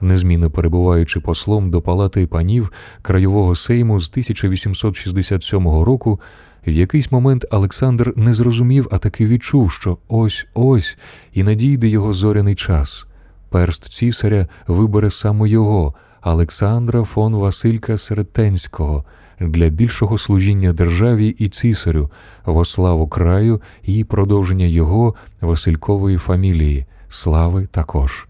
Незмінно 0.01 0.51
перебуваючи 0.51 1.19
послом 1.19 1.71
до 1.71 1.81
палати 1.81 2.27
панів 2.27 2.71
краєвого 3.01 3.55
сейму 3.55 4.01
з 4.01 4.09
1867 4.09 5.67
року, 5.67 6.19
в 6.67 6.71
якийсь 6.71 7.11
момент 7.11 7.45
Олександр 7.51 8.13
не 8.15 8.33
зрозумів, 8.33 8.87
а 8.91 8.97
таки 8.97 9.25
відчув, 9.25 9.71
що 9.71 9.97
ось 10.07 10.47
ось 10.53 10.97
і 11.33 11.43
надійде 11.43 11.87
його 11.87 12.13
зоряний 12.13 12.55
час 12.55 13.07
перст 13.55 13.83
цісаря 13.83 14.47
вибере 14.67 15.09
саме 15.09 15.49
його, 15.49 15.93
Олександра 16.23 17.03
фон 17.03 17.35
Василька 17.35 17.97
Серетенського, 17.97 19.05
для 19.39 19.69
більшого 19.69 20.17
служіння 20.17 20.73
державі 20.73 21.27
і 21.27 21.49
цісарю, 21.49 22.11
во 22.45 22.65
славу 22.65 23.07
краю 23.07 23.61
і 23.83 24.03
продовження 24.03 24.65
його 24.65 25.15
Василькової 25.41 26.17
фамілії, 26.17 26.85
слави 27.07 27.65
також. 27.65 28.27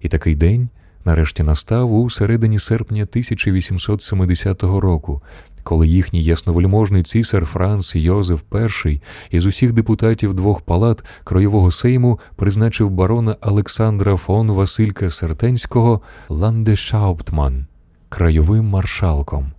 І 0.00 0.08
такий 0.08 0.34
день 0.34 0.68
нарешті 1.04 1.42
настав 1.42 1.92
у 1.92 2.10
середині 2.10 2.58
серпня 2.58 3.02
1870 3.02 4.62
року, 4.62 5.22
коли 5.62 5.88
їхній 5.88 6.22
ясновельможний 6.22 7.02
цісар 7.02 7.44
Франц 7.44 7.94
Йозеф 7.96 8.40
І 8.86 9.00
із 9.30 9.46
усіх 9.46 9.72
депутатів 9.72 10.34
двох 10.34 10.60
палат 10.60 11.04
Краєвого 11.24 11.70
сейму 11.70 12.20
призначив 12.36 12.90
барона 12.90 13.36
Олександра 13.40 14.16
фон 14.16 14.50
Василька 14.50 15.10
Сертенського 15.10 16.00
ландешауптман 16.28 17.66
краєвим 18.08 18.64
маршалком. 18.64 19.52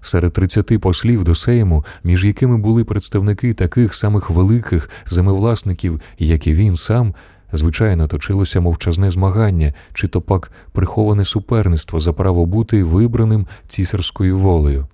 Серед 0.00 0.32
30 0.32 0.80
послів 0.80 1.24
до 1.24 1.34
Сейму, 1.34 1.84
між 2.04 2.24
якими 2.24 2.58
були 2.58 2.84
представники 2.84 3.54
таких 3.54 3.94
самих 3.94 4.30
великих 4.30 4.90
землевласників, 5.06 6.00
як 6.18 6.46
і 6.46 6.52
він 6.52 6.76
сам, 6.76 7.14
звичайно, 7.52 8.08
точилося 8.08 8.60
мовчазне 8.60 9.10
змагання, 9.10 9.74
чи 9.94 10.08
то 10.08 10.20
пак 10.20 10.52
приховане 10.72 11.24
суперництво 11.24 12.00
за 12.00 12.12
право 12.12 12.46
бути 12.46 12.84
вибраним 12.84 13.46
цісарською 13.66 14.38
волею. 14.38 14.86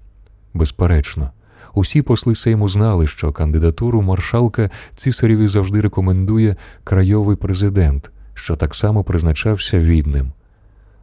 Безперечно, 0.55 1.31
усі 1.75 2.03
посли 2.03 2.35
Сейму 2.35 2.69
знали, 2.69 3.07
що 3.07 3.33
кандидатуру 3.33 4.03
маршалка 4.03 4.71
цісареві 4.95 5.49
завжди 5.49 5.81
рекомендує 5.81 6.57
крайовий 6.85 7.37
президент, 7.37 8.11
що 8.35 8.57
так 8.57 8.75
само 8.75 9.05
призначався 9.05 9.79
відним. 9.79 10.33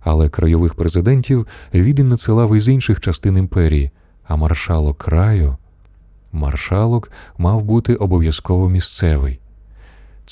Але 0.04 0.30
крайових 0.30 0.76
президентів 0.76 1.48
відень 1.74 2.10
надсилав 2.10 2.56
із 2.56 2.68
інших 2.68 3.00
частин 3.00 3.38
імперії, 3.38 3.92
а 4.28 4.36
маршалок 4.36 4.98
краю 4.98 5.58
маршалок 6.32 7.12
мав 7.38 7.64
бути 7.64 7.96
обов'язково 7.96 8.70
місцевий. 8.70 9.40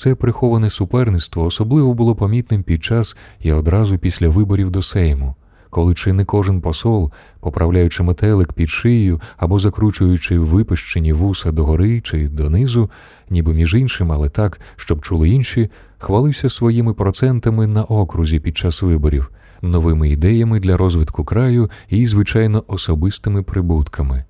Це 0.00 0.14
приховане 0.14 0.70
суперництво 0.70 1.44
особливо 1.44 1.94
було 1.94 2.14
помітним 2.14 2.62
під 2.62 2.84
час 2.84 3.16
і 3.40 3.52
одразу 3.52 3.98
після 3.98 4.28
виборів 4.28 4.70
до 4.70 4.82
Сейму 4.82 5.34
коли 5.70 5.94
чи 5.94 6.12
не 6.12 6.24
кожен 6.24 6.60
посол, 6.60 7.10
поправляючи 7.40 8.02
метелик 8.02 8.52
під 8.52 8.68
шию 8.68 9.20
або 9.36 9.58
закручуючи 9.58 10.38
випищені 10.38 11.12
вуса 11.12 11.52
догори 11.52 12.00
чи 12.00 12.28
донизу, 12.28 12.90
ніби 13.30 13.54
між 13.54 13.74
іншим, 13.74 14.12
але 14.12 14.28
так, 14.28 14.60
щоб 14.76 15.02
чули 15.02 15.28
інші, 15.28 15.70
хвалився 15.98 16.48
своїми 16.48 16.94
процентами 16.94 17.66
на 17.66 17.84
окрузі 17.84 18.40
під 18.40 18.56
час 18.56 18.82
виборів, 18.82 19.30
новими 19.62 20.08
ідеями 20.08 20.60
для 20.60 20.76
розвитку 20.76 21.24
краю 21.24 21.70
і, 21.88 22.06
звичайно, 22.06 22.64
особистими 22.66 23.42
прибутками. 23.42 24.24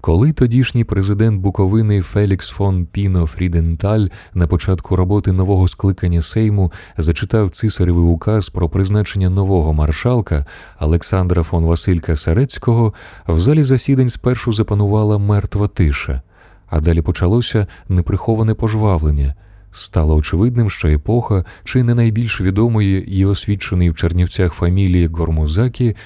Коли 0.00 0.32
тодішній 0.32 0.84
президент 0.84 1.40
Буковини 1.40 2.02
Фелікс 2.02 2.48
фон 2.48 2.86
Піно 2.86 3.26
Фріденталь 3.26 4.06
на 4.34 4.46
початку 4.46 4.96
роботи 4.96 5.32
нового 5.32 5.68
скликання 5.68 6.22
Сейму 6.22 6.72
зачитав 6.98 7.50
цисаревий 7.50 8.04
указ 8.04 8.48
про 8.48 8.68
призначення 8.68 9.30
нового 9.30 9.72
маршалка 9.72 10.46
Олександра 10.80 11.42
фон 11.42 11.64
Василька 11.64 12.16
Сарецького, 12.16 12.94
в 13.28 13.40
залі 13.40 13.62
засідань 13.62 14.10
спершу 14.10 14.52
запанувала 14.52 15.18
мертва 15.18 15.68
тиша, 15.68 16.22
а 16.66 16.80
далі 16.80 17.02
почалося 17.02 17.66
неприховане 17.88 18.54
пожвавлення. 18.54 19.34
Стало 19.72 20.16
очевидним, 20.16 20.70
що 20.70 20.88
епоха, 20.88 21.44
чи 21.64 21.82
не 21.82 21.94
найбільш 21.94 22.40
відомої 22.40 23.18
і 23.18 23.24
освіченої 23.24 23.90
в 23.90 23.94
Чернівцях 23.94 24.52
фамілії 24.52 25.06
Гормозакі, 25.06 25.96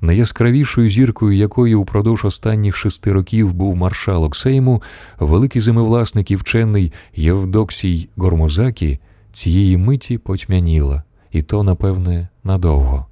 найяскравішою 0.00 0.90
зіркою 0.90 1.36
якої 1.36 1.74
упродовж 1.74 2.24
останніх 2.24 2.76
шести 2.76 3.12
років 3.12 3.52
був 3.52 3.76
маршалок 3.76 4.36
Сейму, 4.36 4.82
великий 5.18 5.62
землевласник 5.62 6.30
і 6.30 6.36
вчений 6.36 6.92
Євдоксій 7.16 8.08
Гормозакі, 8.16 8.98
цієї 9.32 9.76
миті 9.76 10.18
потьмяніла, 10.18 11.02
і 11.32 11.42
то, 11.42 11.62
напевне, 11.62 12.28
надовго. 12.44 13.06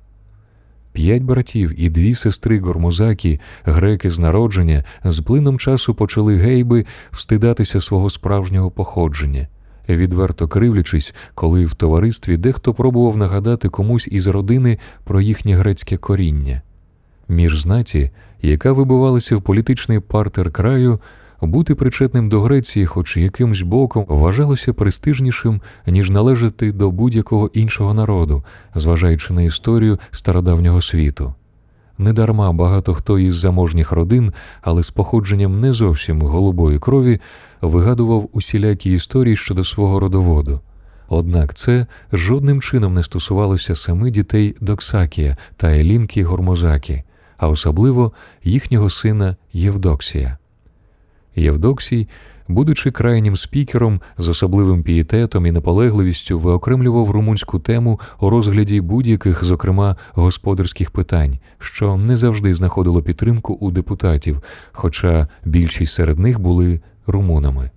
П'ять 0.96 1.22
братів 1.22 1.80
і 1.80 1.90
дві 1.90 2.14
сестри 2.14 2.60
гормозакі, 2.60 3.40
греки 3.64 4.10
з 4.10 4.18
народження, 4.18 4.84
з 5.04 5.20
плином 5.20 5.58
часу 5.58 5.94
почали 5.94 6.36
гейби 6.36 6.86
встидатися 7.10 7.80
свого 7.80 8.10
справжнього 8.10 8.70
походження, 8.70 9.48
відверто 9.88 10.48
кривлячись, 10.48 11.14
коли 11.34 11.66
в 11.66 11.74
товаристві 11.74 12.36
дехто 12.36 12.74
пробував 12.74 13.16
нагадати 13.16 13.68
комусь 13.68 14.08
із 14.10 14.26
родини 14.26 14.78
про 15.04 15.20
їхнє 15.20 15.56
грецьке 15.56 15.96
коріння. 15.96 16.62
Між 17.28 17.62
знаті, 17.62 18.10
яка 18.42 18.72
вибивалася 18.72 19.36
в 19.36 19.42
політичний 19.42 20.00
партер 20.00 20.50
краю, 20.50 21.00
бути 21.40 21.74
причетним 21.74 22.28
до 22.28 22.40
Греції, 22.40 22.86
хоч 22.86 23.16
якимсь 23.16 23.60
боком, 23.60 24.04
вважалося 24.08 24.72
престижнішим, 24.72 25.60
ніж 25.86 26.10
належати 26.10 26.72
до 26.72 26.90
будь-якого 26.90 27.50
іншого 27.54 27.94
народу, 27.94 28.44
зважаючи 28.74 29.32
на 29.32 29.42
історію 29.42 29.98
стародавнього 30.10 30.82
світу. 30.82 31.34
Недарма 31.98 32.52
багато 32.52 32.94
хто 32.94 33.18
із 33.18 33.36
заможніх 33.36 33.92
родин, 33.92 34.32
але 34.62 34.82
з 34.82 34.90
походженням 34.90 35.60
не 35.60 35.72
зовсім 35.72 36.22
голубої 36.22 36.78
крові, 36.78 37.20
вигадував 37.62 38.28
усілякі 38.32 38.92
історії 38.92 39.36
щодо 39.36 39.64
свого 39.64 40.00
родоводу. 40.00 40.60
Однак 41.08 41.54
це 41.54 41.86
жодним 42.12 42.60
чином 42.60 42.94
не 42.94 43.02
стосувалося 43.02 43.74
саме 43.74 44.10
дітей 44.10 44.56
Доксакія 44.60 45.36
та 45.56 45.68
Елінки 45.68 46.24
Гормозакі, 46.24 47.02
а 47.38 47.48
особливо 47.48 48.12
їхнього 48.44 48.90
сина 48.90 49.36
Євдоксія. 49.52 50.38
Євдоксій, 51.36 52.08
будучи 52.48 52.90
крайнім 52.90 53.36
спікером 53.36 54.00
з 54.18 54.28
особливим 54.28 54.82
пієтетом 54.82 55.46
і 55.46 55.52
наполегливістю, 55.52 56.38
виокремлював 56.38 57.10
румунську 57.10 57.58
тему 57.58 58.00
у 58.20 58.30
розгляді 58.30 58.80
будь-яких, 58.80 59.44
зокрема 59.44 59.96
господарських 60.12 60.90
питань, 60.90 61.38
що 61.58 61.96
не 61.96 62.16
завжди 62.16 62.54
знаходило 62.54 63.02
підтримку 63.02 63.54
у 63.54 63.70
депутатів, 63.70 64.42
хоча 64.72 65.28
більшість 65.44 65.94
серед 65.94 66.18
них 66.18 66.40
були 66.40 66.80
румунами. 67.06 67.70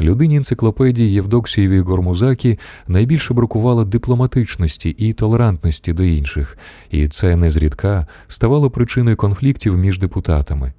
Людині 0.00 0.36
енциклопедії 0.36 1.12
Євдоксієві 1.12 1.80
Гормузакі 1.80 2.58
найбільше 2.88 3.34
бракувало 3.34 3.84
дипломатичності 3.84 4.90
і 4.90 5.12
толерантності 5.12 5.92
до 5.92 6.02
інших, 6.02 6.58
і 6.90 7.08
це 7.08 7.36
незрідка 7.36 8.06
ставало 8.28 8.70
причиною 8.70 9.16
конфліктів 9.16 9.78
між 9.78 9.98
депутатами. 9.98 10.72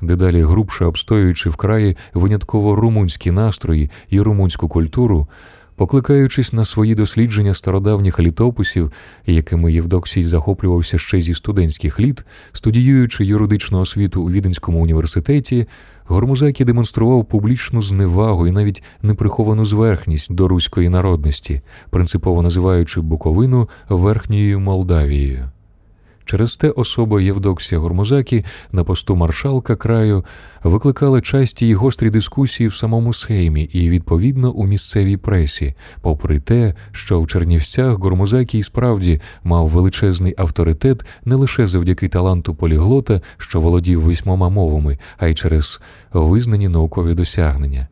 Дедалі 0.00 0.42
грубше 0.42 0.84
обстоюючи 0.84 1.50
вкраї 1.50 1.96
винятково 2.14 2.76
румунські 2.76 3.30
настрої 3.30 3.90
і 4.10 4.20
румунську 4.20 4.68
культуру, 4.68 5.28
покликаючись 5.78 6.52
на 6.52 6.64
свої 6.64 6.94
дослідження 6.94 7.54
стародавніх 7.54 8.20
літописів, 8.20 8.92
якими 9.26 9.72
Євдоксій 9.72 10.24
захоплювався 10.24 10.98
ще 10.98 11.20
зі 11.20 11.34
студентських 11.34 12.00
літ, 12.00 12.24
студіюючи 12.52 13.24
юридичну 13.24 13.80
освіту 13.80 14.22
у 14.22 14.30
Віденському 14.30 14.82
університеті, 14.82 15.66
Гормузакі 16.04 16.64
демонстрував 16.64 17.24
публічну 17.24 17.82
зневагу 17.82 18.46
і 18.46 18.50
навіть 18.50 18.82
неприховану 19.02 19.66
зверхність 19.66 20.32
до 20.32 20.48
руської 20.48 20.88
народності, 20.88 21.60
принципово 21.90 22.42
називаючи 22.42 23.00
Буковину 23.00 23.68
Верхньою 23.88 24.60
Молдавією. 24.60 25.50
Через 26.28 26.56
те 26.56 26.70
особа 26.70 27.20
Євдоксія 27.20 27.78
Гормозакі 27.78 28.44
на 28.72 28.84
посту 28.84 29.16
маршалка 29.16 29.76
краю 29.76 30.24
викликала 30.64 31.20
часті 31.20 31.66
й 31.66 31.74
гострі 31.74 32.10
дискусії 32.10 32.68
в 32.68 32.74
самому 32.74 33.14
Сеймі 33.14 33.62
і, 33.62 33.90
відповідно, 33.90 34.52
у 34.52 34.66
місцевій 34.66 35.16
пресі, 35.16 35.74
попри 36.00 36.40
те, 36.40 36.74
що 36.92 37.20
в 37.20 37.26
Чернівцях 37.26 37.98
Гормозакі 37.98 38.62
справді 38.62 39.20
мав 39.44 39.68
величезний 39.68 40.34
авторитет 40.38 41.04
не 41.24 41.34
лише 41.34 41.66
завдяки 41.66 42.08
таланту 42.08 42.54
поліглота, 42.54 43.20
що 43.38 43.60
володів 43.60 44.08
вісьмома 44.08 44.48
мовами, 44.48 44.98
а 45.18 45.26
й 45.26 45.34
через 45.34 45.80
визнані 46.12 46.68
наукові 46.68 47.14
досягнення. 47.14 47.88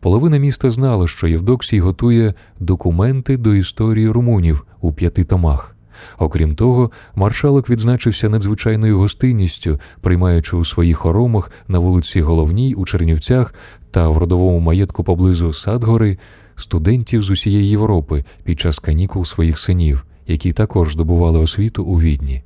Половина 0.00 0.36
міста 0.36 0.70
знала, 0.70 1.06
що 1.06 1.26
Євдоксій 1.26 1.80
готує 1.80 2.34
документи 2.60 3.36
до 3.36 3.54
історії 3.54 4.08
румунів 4.08 4.66
у 4.80 4.92
п'яти 4.92 5.24
томах. 5.24 5.77
Окрім 6.18 6.54
того, 6.54 6.90
маршалок 7.14 7.70
відзначився 7.70 8.28
надзвичайною 8.28 8.98
гостинністю, 8.98 9.80
приймаючи 10.00 10.56
у 10.56 10.64
своїх 10.64 10.98
хоромах 10.98 11.50
на 11.68 11.78
вулиці 11.78 12.20
Головній 12.20 12.74
у 12.74 12.86
Чернівцях 12.86 13.54
та 13.90 14.08
в 14.08 14.18
родовому 14.18 14.60
маєтку 14.60 15.04
поблизу 15.04 15.52
Садгори 15.52 16.18
студентів 16.56 17.22
з 17.22 17.30
усієї 17.30 17.68
Європи 17.68 18.24
під 18.44 18.60
час 18.60 18.78
канікул 18.78 19.24
своїх 19.24 19.58
синів, 19.58 20.06
які 20.26 20.52
також 20.52 20.92
здобували 20.92 21.38
освіту 21.38 21.84
у 21.84 22.00
відні. 22.00 22.42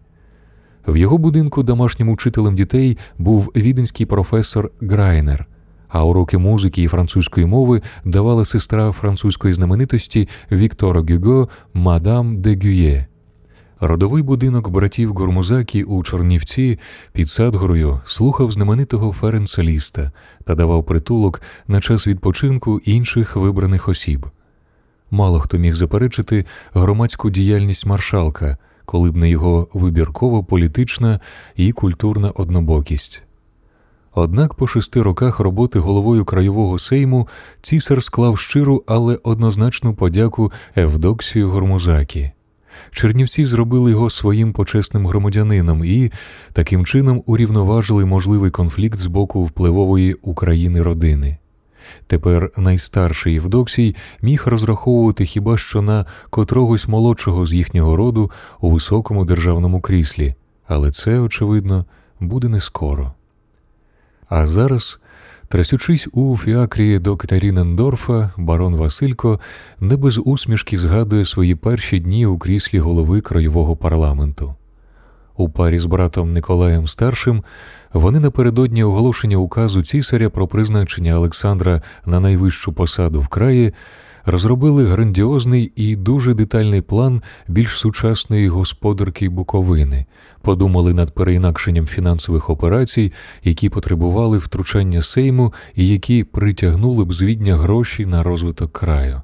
В 0.87 0.97
його 0.97 1.19
будинку 1.19 1.63
домашнім 1.63 2.09
учителем 2.09 2.57
дітей 2.57 2.99
був 3.19 3.53
віденський 3.57 4.07
професор 4.07 4.71
Грайнер. 4.81 5.47
А 5.89 6.05
уроки 6.05 6.39
музики 6.39 6.83
і 6.83 6.89
французької 6.89 7.47
мови 7.47 7.83
давала 8.05 8.45
сестра 8.45 8.93
французької 8.93 9.55
знаменитості 9.55 10.29
Віктора 10.53 11.03
Гюго 11.03 11.49
Мадам 11.75 12.41
де 12.41 12.57
Гює. 12.57 13.07
Родовий 13.85 14.23
будинок 14.23 14.69
братів 14.69 15.15
Гормузакі 15.15 15.85
у 15.85 16.03
Чорнівці 16.03 16.79
під 17.13 17.31
Садгорою 17.31 18.01
слухав 18.07 18.53
знаменитого 18.53 19.13
Ференца 19.13 19.63
Ліста 19.63 20.13
та 20.45 20.55
давав 20.55 20.85
притулок 20.85 21.43
на 21.69 21.81
час 21.81 22.07
відпочинку 22.07 22.81
інших 22.85 23.37
вибраних 23.37 23.89
осіб. 23.89 24.27
Мало 25.11 25.41
хто 25.41 25.59
міг 25.59 25.75
заперечити 25.75 26.45
громадську 26.75 27.31
діяльність 27.31 27.87
маршалка, 27.87 28.57
коли 28.85 29.11
б 29.11 29.17
не 29.17 29.31
його 29.31 29.69
вибіркова 29.73 30.43
політична 30.43 31.21
і 31.57 31.73
культурна 31.73 32.31
однобокість. 32.31 33.23
Однак 34.15 34.55
по 34.55 34.67
шести 34.67 35.03
роках 35.03 35.41
роботи 35.41 35.79
головою 35.79 36.25
краєвого 36.25 36.79
сейму 36.79 37.29
цісар 37.63 38.03
склав 38.03 38.39
щиру, 38.39 38.85
але 38.87 39.19
однозначну 39.23 39.95
подяку 39.95 40.53
Евдоксію 40.77 41.51
Гормузакі. 41.51 42.33
Чернівці 42.91 43.47
зробили 43.47 43.91
його 43.91 44.11
своїм 44.11 44.53
почесним 44.53 45.07
громадянином 45.07 45.85
і 45.85 46.13
таким 46.53 46.85
чином 46.85 47.23
урівноважили 47.27 48.05
можливий 48.05 48.51
конфлікт 48.51 48.99
з 48.99 49.07
боку 49.07 49.45
впливової 49.45 50.15
України 50.15 50.83
родини. 50.83 51.39
Тепер 52.07 52.51
найстарший 52.57 53.33
Євдоксій 53.33 53.97
міг 54.23 54.43
розраховувати 54.47 55.25
хіба 55.25 55.59
що 55.59 55.83
на 55.83 56.07
котрогось 56.31 56.89
молодшого 56.89 57.47
з 57.47 57.55
їхнього 57.55 57.97
роду 57.97 58.31
у 58.61 58.71
високому 58.71 59.25
державному 59.25 59.81
кріслі, 59.81 60.35
але 60.67 60.91
це, 60.91 61.19
очевидно, 61.19 61.85
буде 62.21 62.49
не 62.49 62.61
скоро. 62.61 63.13
А 64.29 64.47
зараз 64.47 65.01
Трясючись 65.53 66.09
у 66.13 66.37
фіакрі 66.37 66.99
до 66.99 67.17
Катерінендорфа, 67.17 68.31
барон 68.37 68.77
Василько 68.77 69.41
не 69.81 69.97
без 69.97 70.19
усмішки 70.25 70.79
згадує 70.79 71.25
свої 71.25 71.55
перші 71.55 71.99
дні 71.99 72.27
у 72.27 72.39
кріслі 72.39 72.79
голови 72.79 73.21
краєвого 73.21 73.77
парламенту. 73.77 74.55
У 75.37 75.49
парі 75.49 75.79
з 75.79 75.85
братом 75.85 76.33
Николаєм 76.33 76.89
Старшим 76.89 77.43
вони 77.93 78.21
напередодні 78.21 78.85
оголошення 78.85 79.37
указу 79.37 79.83
цісаря 79.83 80.31
про 80.31 80.47
призначення 80.47 81.17
Олександра 81.17 81.83
на 82.07 82.21
найвищу 82.21 82.73
посаду 82.73 83.21
в 83.21 83.29
краї 83.29 83.73
розробили 84.25 84.87
грандіозний 84.87 85.73
і 85.77 85.97
дуже 85.97 86.35
детальний 86.35 86.81
план 86.81 87.23
більш 87.49 87.79
сучасної 87.79 88.49
господарки 88.49 89.29
Буковини, 89.29 90.07
подумали 90.43 90.95
над 90.95 91.15
переінакшенням 91.15 91.87
фінансових 91.87 92.51
операцій, 92.51 93.13
які 93.45 93.69
потребували 93.69 94.39
втручання 94.39 95.03
Сейму 95.03 95.53
і 95.75 95.89
які 95.89 96.25
притягнули 96.25 97.05
б 97.05 97.15
з 97.15 97.23
відня 97.23 97.57
гроші 97.57 98.07
на 98.07 98.23
розвиток 98.23 98.73
краю. 98.73 99.23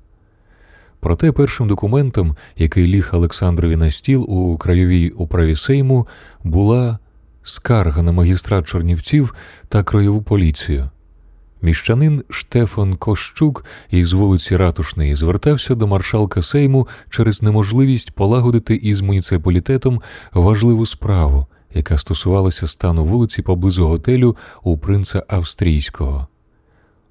Проте 1.01 1.33
першим 1.33 1.69
документом, 1.69 2.37
який 2.57 2.87
ліг 2.87 3.11
Олександрові 3.13 3.77
на 3.77 3.91
стіл 3.91 4.25
у 4.29 4.57
краєвій 4.57 5.11
управі 5.11 5.55
Сейму, 5.55 6.07
була 6.45 6.99
скарга 7.43 8.03
на 8.03 8.13
магістрат 8.13 8.67
Чорнівців 8.67 9.35
та 9.69 9.83
краєву 9.83 10.23
поліцію. 10.23 10.91
Міщанин 11.63 12.25
Штефан 12.31 12.97
Кощук 12.97 13.65
із 13.91 14.13
вулиці 14.13 14.57
Ратушної 14.57 15.15
звертався 15.15 15.75
до 15.75 15.87
маршалка 15.87 16.43
Сейму 16.43 16.89
через 17.11 17.43
неможливість 17.43 18.11
полагодити 18.11 18.75
із 18.75 19.01
муніципалітетом 19.01 20.03
важливу 20.33 20.87
справу, 20.87 21.47
яка 21.75 21.99
стосувалася 21.99 22.67
стану 22.67 23.05
вулиці 23.05 23.43
поблизу 23.43 23.87
готелю 23.87 24.37
у 24.63 24.79
принца 24.79 25.23
Австрійського. 25.29 26.27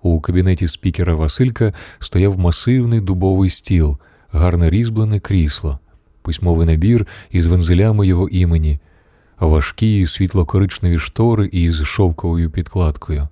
У 0.01 0.21
кабінеті 0.21 0.67
спікера 0.67 1.15
Василька 1.15 1.73
стояв 1.99 2.39
масивний 2.39 3.01
дубовий 3.01 3.49
стіл, 3.49 3.97
гарне 4.31 4.69
різьблене 4.69 5.19
крісло, 5.19 5.79
письмовий 6.21 6.67
набір 6.67 7.07
із 7.31 7.45
вензелями 7.45 8.07
його 8.07 8.29
імені, 8.29 8.79
важкі 9.39 10.07
світло-коричневі 10.07 10.97
штори 10.97 11.49
із 11.51 11.83
шовковою 11.83 12.51
підкладкою 12.51 13.27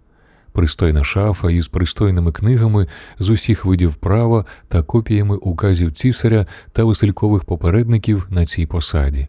пристойна 0.55 1.03
шафа 1.03 1.51
із 1.51 1.67
пристойними 1.67 2.31
книгами 2.31 2.87
з 3.19 3.29
усіх 3.29 3.65
видів 3.65 3.95
права 3.95 4.45
та 4.67 4.83
копіями 4.83 5.35
указів 5.35 5.91
цісаря 5.91 6.45
та 6.71 6.83
василькових 6.83 7.43
попередників 7.43 8.27
на 8.29 8.45
цій 8.45 8.65
посаді. 8.65 9.27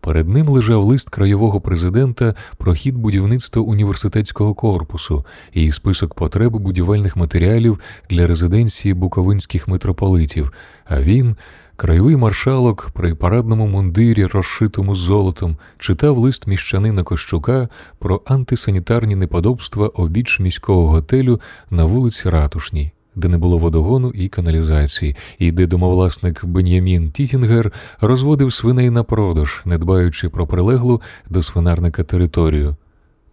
Перед 0.00 0.28
ним 0.28 0.48
лежав 0.48 0.84
лист 0.84 1.10
краєвого 1.10 1.60
президента 1.60 2.34
про 2.56 2.74
хід 2.74 2.96
будівництва 2.96 3.62
університетського 3.62 4.54
корпусу 4.54 5.24
і 5.52 5.72
список 5.72 6.14
потреб 6.14 6.56
будівельних 6.56 7.16
матеріалів 7.16 7.80
для 8.10 8.26
резиденції 8.26 8.94
буковинських 8.94 9.68
митрополитів, 9.68 10.52
а 10.84 11.00
він, 11.00 11.36
краєвий 11.78 12.16
маршалок 12.16 12.90
при 12.92 13.14
парадному 13.14 13.66
мундирі, 13.66 14.26
розшитому 14.26 14.94
золотом, 14.94 15.56
читав 15.78 16.18
лист 16.18 16.46
міщанина 16.46 17.02
Кощука 17.02 17.68
про 17.98 18.22
антисанітарні 18.26 19.16
неподобства 19.16 19.88
обіч 19.88 20.40
міського 20.40 20.88
готелю 20.88 21.40
на 21.70 21.84
вулиці 21.84 22.30
Ратушній 22.30 22.92
де 23.14 23.28
не 23.28 23.38
було 23.38 23.58
водогону 23.58 24.10
і 24.10 24.28
каналізації, 24.28 25.16
і 25.38 25.52
де 25.52 25.66
домовласник 25.66 26.44
Бен'ямін 26.44 27.10
Тітінгер 27.10 27.72
розводив 28.00 28.52
свиней 28.52 28.90
на 28.90 29.02
продаж, 29.02 29.62
не 29.64 29.78
дбаючи 29.78 30.28
про 30.28 30.46
прилеглу 30.46 31.02
до 31.30 31.42
свинарника 31.42 32.04
територію. 32.04 32.76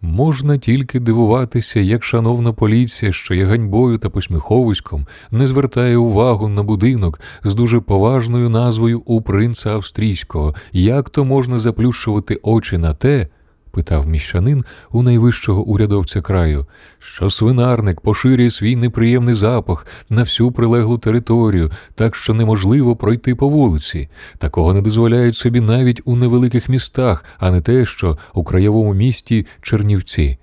Можна 0.02 0.58
тільки 0.58 1.00
дивуватися, 1.00 1.80
як 1.80 2.04
шановна 2.04 2.52
поліція, 2.52 3.12
що 3.12 3.34
є 3.34 3.44
ганьбою 3.44 3.98
та 3.98 4.10
посміховиськом, 4.10 5.06
не 5.30 5.46
звертає 5.46 5.96
увагу 5.96 6.48
на 6.48 6.62
будинок 6.62 7.20
з 7.44 7.54
дуже 7.54 7.80
поважною 7.80 8.48
назвою 8.50 9.02
у 9.04 9.22
принца 9.22 9.70
австрійського, 9.70 10.54
як 10.72 11.10
то 11.10 11.24
можна 11.24 11.58
заплющувати 11.58 12.40
очі 12.42 12.78
на 12.78 12.94
те, 12.94 13.28
питав 13.76 14.06
міщанин 14.06 14.64
у 14.92 15.02
найвищого 15.02 15.62
урядовця 15.62 16.20
краю, 16.20 16.66
що 16.98 17.30
свинарник 17.30 18.00
поширює 18.00 18.50
свій 18.50 18.76
неприємний 18.76 19.34
запах 19.34 19.86
на 20.10 20.22
всю 20.22 20.52
прилеглу 20.52 20.98
територію, 20.98 21.70
так 21.94 22.16
що 22.16 22.34
неможливо 22.34 22.96
пройти 22.96 23.34
по 23.34 23.48
вулиці. 23.48 24.08
Такого 24.38 24.74
не 24.74 24.82
дозволяють 24.82 25.36
собі 25.36 25.60
навіть 25.60 26.02
у 26.04 26.16
невеликих 26.16 26.68
містах, 26.68 27.24
а 27.38 27.50
не 27.50 27.60
те, 27.60 27.86
що 27.86 28.18
у 28.34 28.44
краєвому 28.44 28.94
місті 28.94 29.46
Чернівці. 29.62 30.38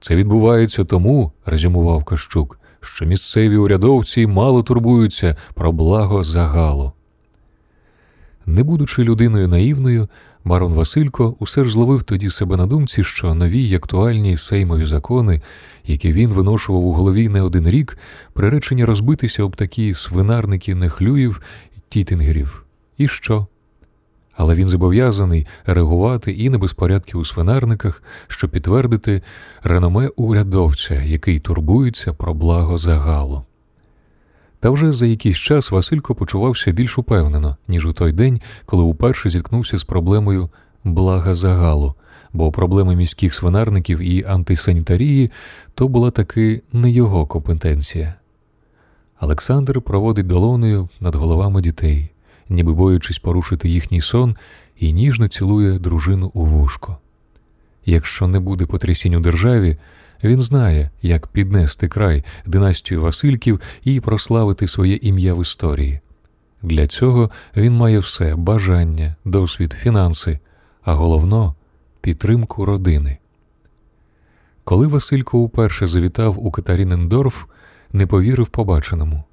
Це 0.00 0.16
відбувається 0.16 0.84
тому, 0.84 1.32
резюмував 1.46 2.04
Кащук, 2.04 2.58
що 2.80 3.06
місцеві 3.06 3.56
урядовці 3.56 4.26
мало 4.26 4.62
турбуються 4.62 5.36
про 5.54 5.72
благо 5.72 6.24
загалу. 6.24 6.92
Не 8.46 8.62
будучи 8.62 9.02
людиною 9.02 9.48
наївною, 9.48 10.08
Барон 10.46 10.74
Василько 10.74 11.36
усе 11.38 11.64
ж 11.64 11.70
зловив 11.70 12.02
тоді 12.02 12.30
себе 12.30 12.56
на 12.56 12.66
думці, 12.66 13.04
що 13.04 13.34
нові 13.34 13.58
й 13.58 13.74
актуальні 13.74 14.36
сеймові 14.36 14.84
закони, 14.84 15.42
які 15.84 16.12
він 16.12 16.30
виношував 16.30 16.84
у 16.84 16.92
голові 16.92 17.28
не 17.28 17.42
один 17.42 17.68
рік, 17.68 17.98
приречені 18.32 18.84
розбитися 18.84 19.44
об 19.44 19.56
такі 19.56 19.94
свинарники 19.94 20.74
нехлюїв 20.74 21.42
тітингерів. 21.88 22.64
І 22.98 23.08
що? 23.08 23.46
Але 24.36 24.54
він 24.54 24.68
зобов'язаний 24.68 25.46
реагувати 25.64 26.32
і 26.32 26.50
на 26.50 26.58
безпорядки 26.58 27.18
у 27.18 27.24
свинарниках, 27.24 28.02
щоб 28.28 28.50
підтвердити 28.50 29.22
реноме 29.62 30.08
урядовця, 30.16 31.02
який 31.02 31.40
турбується 31.40 32.12
про 32.12 32.34
благо 32.34 32.78
загалу. 32.78 33.42
Та 34.60 34.70
вже 34.70 34.92
за 34.92 35.06
якийсь 35.06 35.36
час 35.36 35.70
Василько 35.70 36.14
почувався 36.14 36.70
більш 36.70 36.98
упевнено, 36.98 37.56
ніж 37.68 37.86
у 37.86 37.92
той 37.92 38.12
день, 38.12 38.40
коли 38.66 38.82
уперше 38.82 39.30
зіткнувся 39.30 39.78
з 39.78 39.84
проблемою 39.84 40.50
блага 40.84 41.34
загалу, 41.34 41.94
бо 42.32 42.52
проблеми 42.52 42.96
міських 42.96 43.34
свинарників 43.34 43.98
і 43.98 44.24
антисанітарії 44.24 45.30
то 45.74 45.88
була 45.88 46.10
таки 46.10 46.62
не 46.72 46.90
його 46.90 47.26
компетенція. 47.26 48.14
Олександр 49.20 49.82
проводить 49.82 50.26
долоною 50.26 50.88
над 51.00 51.14
головами 51.14 51.62
дітей, 51.62 52.10
ніби 52.48 52.72
боючись 52.72 53.18
порушити 53.18 53.68
їхній 53.68 54.00
сон, 54.00 54.36
і 54.76 54.92
ніжно 54.92 55.28
цілує 55.28 55.78
дружину 55.78 56.30
у 56.34 56.44
вушко. 56.44 56.96
Якщо 57.86 58.26
не 58.26 58.40
буде 58.40 58.66
потрясінь 58.66 59.14
у 59.14 59.20
державі, 59.20 59.76
він 60.24 60.42
знає, 60.42 60.90
як 61.02 61.26
піднести 61.26 61.88
край 61.88 62.24
династію 62.46 63.02
Васильків 63.02 63.60
і 63.84 64.00
прославити 64.00 64.68
своє 64.68 64.96
ім'я 65.02 65.34
в 65.34 65.42
історії. 65.42 66.00
Для 66.62 66.86
цього 66.86 67.30
він 67.56 67.76
має 67.76 67.98
все 67.98 68.36
бажання, 68.36 69.16
досвід, 69.24 69.72
фінанси, 69.72 70.38
а 70.82 70.94
головно 70.94 71.54
підтримку 72.00 72.64
родини. 72.64 73.18
Коли 74.64 74.86
Василько 74.86 75.38
уперше 75.38 75.86
завітав 75.86 76.46
у 76.46 76.50
Катарінендорф, 76.50 77.44
не 77.92 78.06
повірив 78.06 78.46
побаченому. 78.46 79.24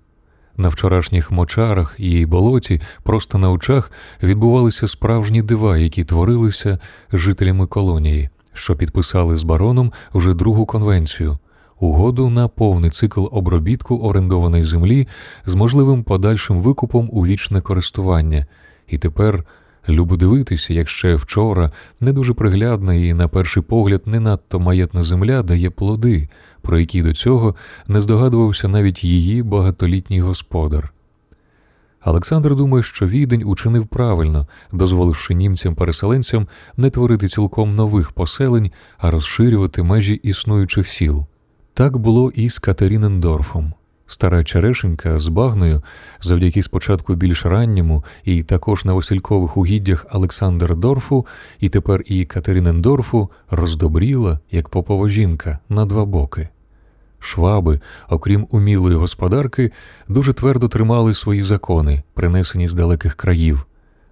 На 0.58 0.70
вчорашніх 0.70 1.32
мочарах 1.32 1.96
і 1.98 2.26
болоті 2.26 2.82
просто 3.04 3.38
на 3.38 3.52
очах 3.52 3.92
відбувалися 4.24 4.88
справжні 4.88 5.42
дива, 5.42 5.78
які 5.78 6.04
творилися 6.04 6.80
жителями 7.14 7.68
колонії 7.68 8.30
що 8.54 8.76
підписали 8.76 9.36
з 9.36 9.44
бароном 9.44 9.92
вже 10.14 10.34
другу 10.34 10.66
конвенцію, 10.66 11.38
угоду 11.80 12.30
на 12.30 12.48
повний 12.48 12.92
цикл 12.92 13.26
обробітку 13.32 13.98
орендованої 13.98 14.64
землі 14.64 15.08
з 15.46 15.54
можливим 15.54 16.04
подальшим 16.04 16.62
викупом 16.62 17.10
у 17.12 17.26
вічне 17.26 17.62
користування, 17.62 18.46
і 18.88 18.98
тепер. 18.98 19.44
Любо 19.90 20.16
дивитися, 20.16 20.74
як 20.74 20.90
ще 20.90 21.16
вчора 21.16 21.72
не 22.00 22.14
дуже 22.14 22.34
приглядна 22.34 22.94
і, 22.94 23.14
на 23.14 23.28
перший 23.28 23.64
погляд, 23.64 24.02
не 24.06 24.20
надто 24.20 24.60
маєтна 24.60 25.04
земля 25.04 25.44
дає 25.44 25.70
плоди, 25.70 26.30
про 26.62 26.80
які 26.80 27.02
до 27.02 27.14
цього 27.14 27.56
не 27.88 28.02
здогадувався 28.02 28.68
навіть 28.68 29.04
її 29.04 29.44
багатолітній 29.44 30.22
господар. 30.22 30.94
Олександр 32.06 32.56
думає, 32.56 32.84
що 32.84 33.08
відень 33.08 33.44
учинив 33.46 33.88
правильно, 33.88 34.48
дозволивши 34.72 35.34
німцям-переселенцям 35.34 36.48
не 36.78 36.90
творити 36.90 37.28
цілком 37.28 37.76
нових 37.76 38.12
поселень, 38.12 38.72
а 38.98 39.12
розширювати 39.12 39.84
межі 39.84 40.14
існуючих 40.14 40.88
сіл. 40.88 41.26
Так 41.74 41.98
було 41.98 42.32
і 42.36 42.50
з 42.50 42.60
Катерінендорфом. 42.60 43.74
Стара 44.08 44.44
Черешенька 44.44 45.20
з 45.20 45.28
багною, 45.28 45.82
завдяки 46.22 46.64
спочатку 46.64 47.16
більш 47.16 47.46
ранньому, 47.46 48.04
і 48.24 48.44
також 48.44 48.86
на 48.86 48.94
Василькових 48.94 49.58
угіддях 49.58 50.06
Олександр-Дорфу, 50.12 51.26
і 51.60 51.70
тепер 51.70 52.04
і 52.06 52.26
Катеринендорфу 52.26 53.30
роздобріла, 53.50 54.40
як 54.52 54.70
попова 54.70 55.10
жінка, 55.10 55.60
на 55.70 55.86
два 55.86 56.06
боки. 56.06 56.50
Шваби, 57.24 57.80
окрім 58.10 58.48
умілої 58.50 58.96
господарки, 58.96 59.72
дуже 60.08 60.34
твердо 60.34 60.68
тримали 60.68 61.14
свої 61.14 61.44
закони, 61.44 62.04
принесені 62.14 62.68
з 62.68 62.74
далеких 62.74 63.16
країв, 63.16 63.66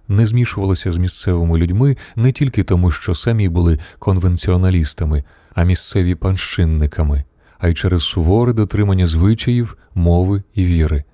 не 0.08 0.26
змішувалися 0.26 0.92
з 0.92 0.96
місцевими 0.96 1.58
людьми 1.58 1.96
не 2.16 2.32
тільки 2.32 2.62
тому, 2.62 2.90
що 2.90 3.14
самі 3.14 3.48
були 3.48 3.78
конвенціоналістами, 3.98 5.24
а 5.54 5.64
місцеві 5.64 6.14
панщинниками, 6.14 7.24
а 7.58 7.68
й 7.68 7.74
через 7.74 8.02
суворе 8.02 8.52
дотримання 8.52 9.06
звичаїв, 9.06 9.76
мови 9.94 10.42
і 10.54 10.64
віри. 10.64 11.04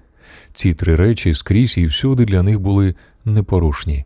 Ці 0.53 0.75
три 0.75 0.97
речі 0.97 1.35
скрізь 1.35 1.79
і 1.79 1.87
всюди 1.87 2.25
для 2.25 2.43
них 2.43 2.61
були 2.61 2.95
непорушні. 3.25 4.05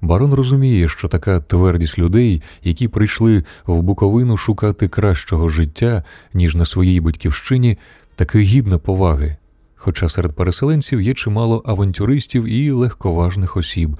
Барон 0.00 0.34
розуміє, 0.34 0.88
що 0.88 1.08
така 1.08 1.40
твердість 1.40 1.98
людей, 1.98 2.42
які 2.62 2.88
прийшли 2.88 3.44
в 3.66 3.82
Буковину 3.82 4.36
шукати 4.36 4.88
кращого 4.88 5.48
життя, 5.48 6.04
ніж 6.34 6.54
на 6.54 6.64
своїй 6.64 7.00
батьківщині, 7.00 7.78
таки 8.14 8.38
гідна 8.38 8.78
поваги. 8.78 9.36
Хоча 9.76 10.08
серед 10.08 10.32
переселенців 10.32 11.00
є 11.00 11.14
чимало 11.14 11.62
авантюристів 11.66 12.44
і 12.44 12.70
легковажних 12.70 13.56
осіб, 13.56 13.96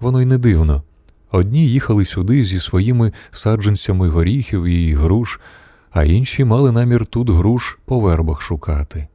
воно 0.00 0.22
й 0.22 0.26
не 0.26 0.38
дивно. 0.38 0.82
Одні 1.30 1.68
їхали 1.68 2.04
сюди 2.04 2.44
зі 2.44 2.60
своїми 2.60 3.12
саджанцями 3.30 4.08
горіхів 4.08 4.64
і 4.64 4.94
груш, 4.94 5.40
а 5.90 6.04
інші 6.04 6.44
мали 6.44 6.72
намір 6.72 7.06
тут 7.06 7.30
груш 7.30 7.78
по 7.84 8.00
вербах 8.00 8.40
шукати. 8.40 9.08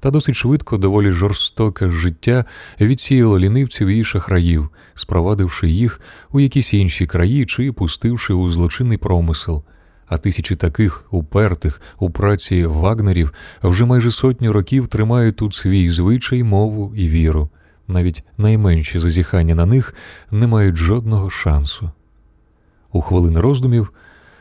Та 0.00 0.10
досить 0.10 0.36
швидко 0.36 0.76
доволі 0.78 1.10
жорстоке 1.10 1.90
життя 1.90 2.44
відсіяло 2.80 3.38
лінивців 3.38 3.88
і 3.88 4.04
шахраїв, 4.04 4.68
спровадивши 4.94 5.68
їх 5.68 6.00
у 6.32 6.40
якісь 6.40 6.74
інші 6.74 7.06
краї 7.06 7.46
чи 7.46 7.72
пустивши 7.72 8.32
у 8.32 8.50
злочинний 8.50 8.98
промисел. 8.98 9.64
А 10.06 10.18
тисячі 10.18 10.56
таких 10.56 11.04
упертих 11.10 11.82
у 11.98 12.10
праці 12.10 12.66
вагнерів 12.66 13.32
вже 13.62 13.84
майже 13.84 14.10
сотню 14.10 14.52
років 14.52 14.86
тримають 14.86 15.36
тут 15.36 15.54
свій 15.54 15.90
звичай, 15.90 16.42
мову 16.42 16.92
і 16.96 17.08
віру. 17.08 17.48
Навіть 17.88 18.24
найменші 18.38 18.98
зазіхання 18.98 19.54
на 19.54 19.66
них 19.66 19.94
не 20.30 20.46
мають 20.46 20.76
жодного 20.76 21.30
шансу. 21.30 21.90
У 22.92 23.00
хвилини 23.00 23.40
роздумів 23.40 23.92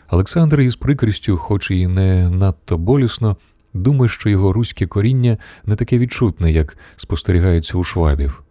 Олександр 0.10 0.62
із 0.62 0.76
прикрістю, 0.76 1.38
хоч 1.38 1.72
і 1.72 1.88
не 1.88 2.30
надто 2.30 2.78
болісно, 2.78 3.38
думає, 3.73 4.10
що 4.10 4.30
його 4.30 4.53
руське 4.53 4.86
коріння 4.88 5.38
не 5.65 5.75
таке 5.75 5.97
відчутне, 5.97 6.51
як 6.51 6.77
спостерігається 6.95 7.77
у 7.77 7.84
швабів. 7.84 8.43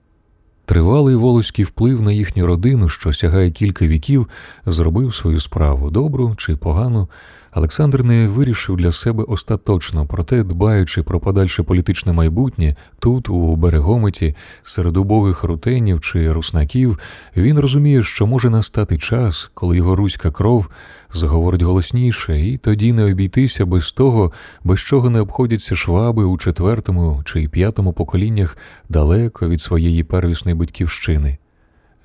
Тривалий 0.65 1.15
волоський 1.15 1.65
вплив 1.65 2.03
на 2.03 2.13
їхню 2.13 2.47
родину, 2.47 2.89
що 2.89 3.13
сягає 3.13 3.51
кілька 3.51 3.87
віків, 3.87 4.29
зробив 4.67 5.15
свою 5.15 5.41
справу 5.41 5.91
добру 5.91 6.35
чи 6.37 6.57
погану, 6.57 7.09
Олександр 7.57 8.05
не 8.05 8.29
вирішив 8.29 8.77
для 8.77 8.93
себе 8.93 9.25
остаточно, 9.25 10.07
проте, 10.07 10.43
дбаючи 10.43 11.03
про 11.03 11.21
подальше 11.21 11.63
політичне 11.63 12.13
майбутнє, 12.13 12.77
тут, 12.99 13.29
у 13.29 13.57
берегометі, 13.57 14.35
серед 14.63 14.97
убогих 14.97 15.45
рутенів 15.45 16.01
чи 16.01 16.33
руснаків, 16.33 16.99
він 17.37 17.59
розуміє, 17.59 18.03
що 18.03 18.27
може 18.27 18.51
настати 18.51 18.99
час, 18.99 19.51
коли 19.55 19.77
його 19.77 19.97
руська 19.97 20.31
кров 20.31 20.69
заговорить 21.13 21.63
голосніше, 21.63 22.41
і 22.41 22.59
тоді 22.59 22.93
не 22.93 23.05
обійтися 23.05 23.67
без 23.67 23.93
того, 23.93 24.33
без 24.65 24.81
чого 24.81 25.11
не 25.11 25.21
обходяться 25.21 25.77
шваби 25.77 26.25
у 26.25 26.39
четвертому 26.39 27.23
чи 27.25 27.49
п'ятому 27.49 27.93
поколіннях 27.93 28.57
далеко 28.89 29.49
від 29.49 29.61
своєї 29.61 30.05
первісної 30.05 30.55
батьківщини, 30.55 31.39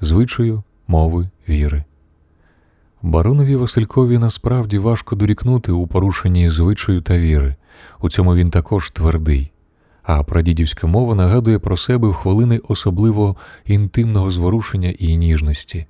звичаю, 0.02 0.64
мови, 0.88 1.30
віри. 1.50 1.84
Баронові 3.04 3.56
Василькові 3.56 4.18
насправді 4.18 4.78
важко 4.78 5.16
дорікнути 5.16 5.72
у 5.72 5.88
порушенні 5.88 6.50
звичаю 6.50 7.02
та 7.02 7.18
віри. 7.18 7.56
У 8.02 8.10
цьому 8.10 8.36
він 8.36 8.50
також 8.50 8.90
твердий. 8.90 9.52
А 10.04 10.24
прадідівська 10.24 10.88
мова 10.88 11.16
нагадує 11.16 11.60
про 11.60 11.78
себе 11.78 12.08
в 12.08 12.14
хвилини 12.14 12.62
особливо 12.68 13.36
інтимного 13.66 14.32
зворушення 14.32 14.94
і 15.00 15.18
ніжності. 15.18 15.86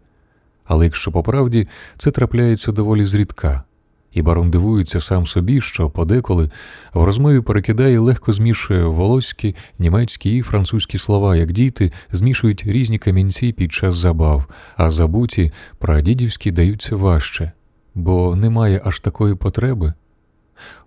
Але 0.65 0.85
якщо 0.85 1.11
по 1.11 1.23
правді 1.23 1.67
це 1.97 2.11
трапляється 2.11 2.71
доволі 2.71 3.05
зрідка, 3.05 3.63
і 4.13 4.21
барон 4.21 4.51
дивується 4.51 5.01
сам 5.01 5.27
собі, 5.27 5.61
що 5.61 5.89
подеколи 5.89 6.49
в 6.93 7.03
розмові 7.03 7.41
перекидає 7.41 7.99
легко 7.99 8.33
змішує 8.33 8.83
волоські, 8.83 9.55
німецькі 9.79 10.37
і 10.37 10.41
французькі 10.41 10.97
слова, 10.97 11.35
як 11.35 11.51
діти 11.51 11.91
змішують 12.11 12.63
різні 12.65 12.97
камінці 12.97 13.51
під 13.51 13.73
час 13.73 13.95
забав, 13.95 14.45
а 14.77 14.91
забуті 14.91 15.51
прадідівські 15.77 16.51
даються 16.51 16.95
важче, 16.95 17.51
бо 17.95 18.35
немає 18.35 18.81
аж 18.85 18.99
такої 18.99 19.35
потреби. 19.35 19.93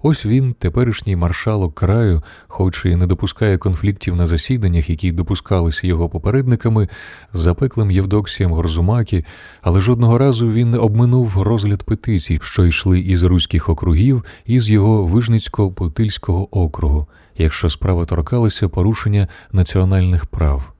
Ось 0.02 0.26
він, 0.26 0.52
теперішній 0.52 1.16
маршалок 1.16 1.74
краю, 1.74 2.22
хоч 2.48 2.84
і 2.84 2.96
не 2.96 3.06
допускає 3.06 3.58
конфліктів 3.58 4.16
на 4.16 4.26
засіданнях, 4.26 4.90
які 4.90 5.12
допускалися 5.12 5.86
його 5.86 6.08
попередниками, 6.08 6.88
з 7.32 7.40
запеклим 7.40 7.90
Євдоксієм 7.90 8.52
Горзумакі, 8.52 9.24
але 9.62 9.80
жодного 9.80 10.18
разу 10.18 10.50
він 10.50 10.70
не 10.70 10.78
обминув 10.78 11.42
розгляд 11.42 11.82
петицій, 11.82 12.38
що 12.42 12.66
йшли 12.66 13.00
із 13.00 13.22
руських 13.22 13.68
округів 13.68 14.24
і 14.46 14.60
з 14.60 14.70
його 14.70 15.04
вижницького 15.04 15.70
потильського 15.70 16.64
округу, 16.64 17.06
якщо 17.38 17.70
справа 17.70 18.04
торкалася 18.04 18.68
порушення 18.68 19.28
національних 19.52 20.26
прав. 20.26 20.74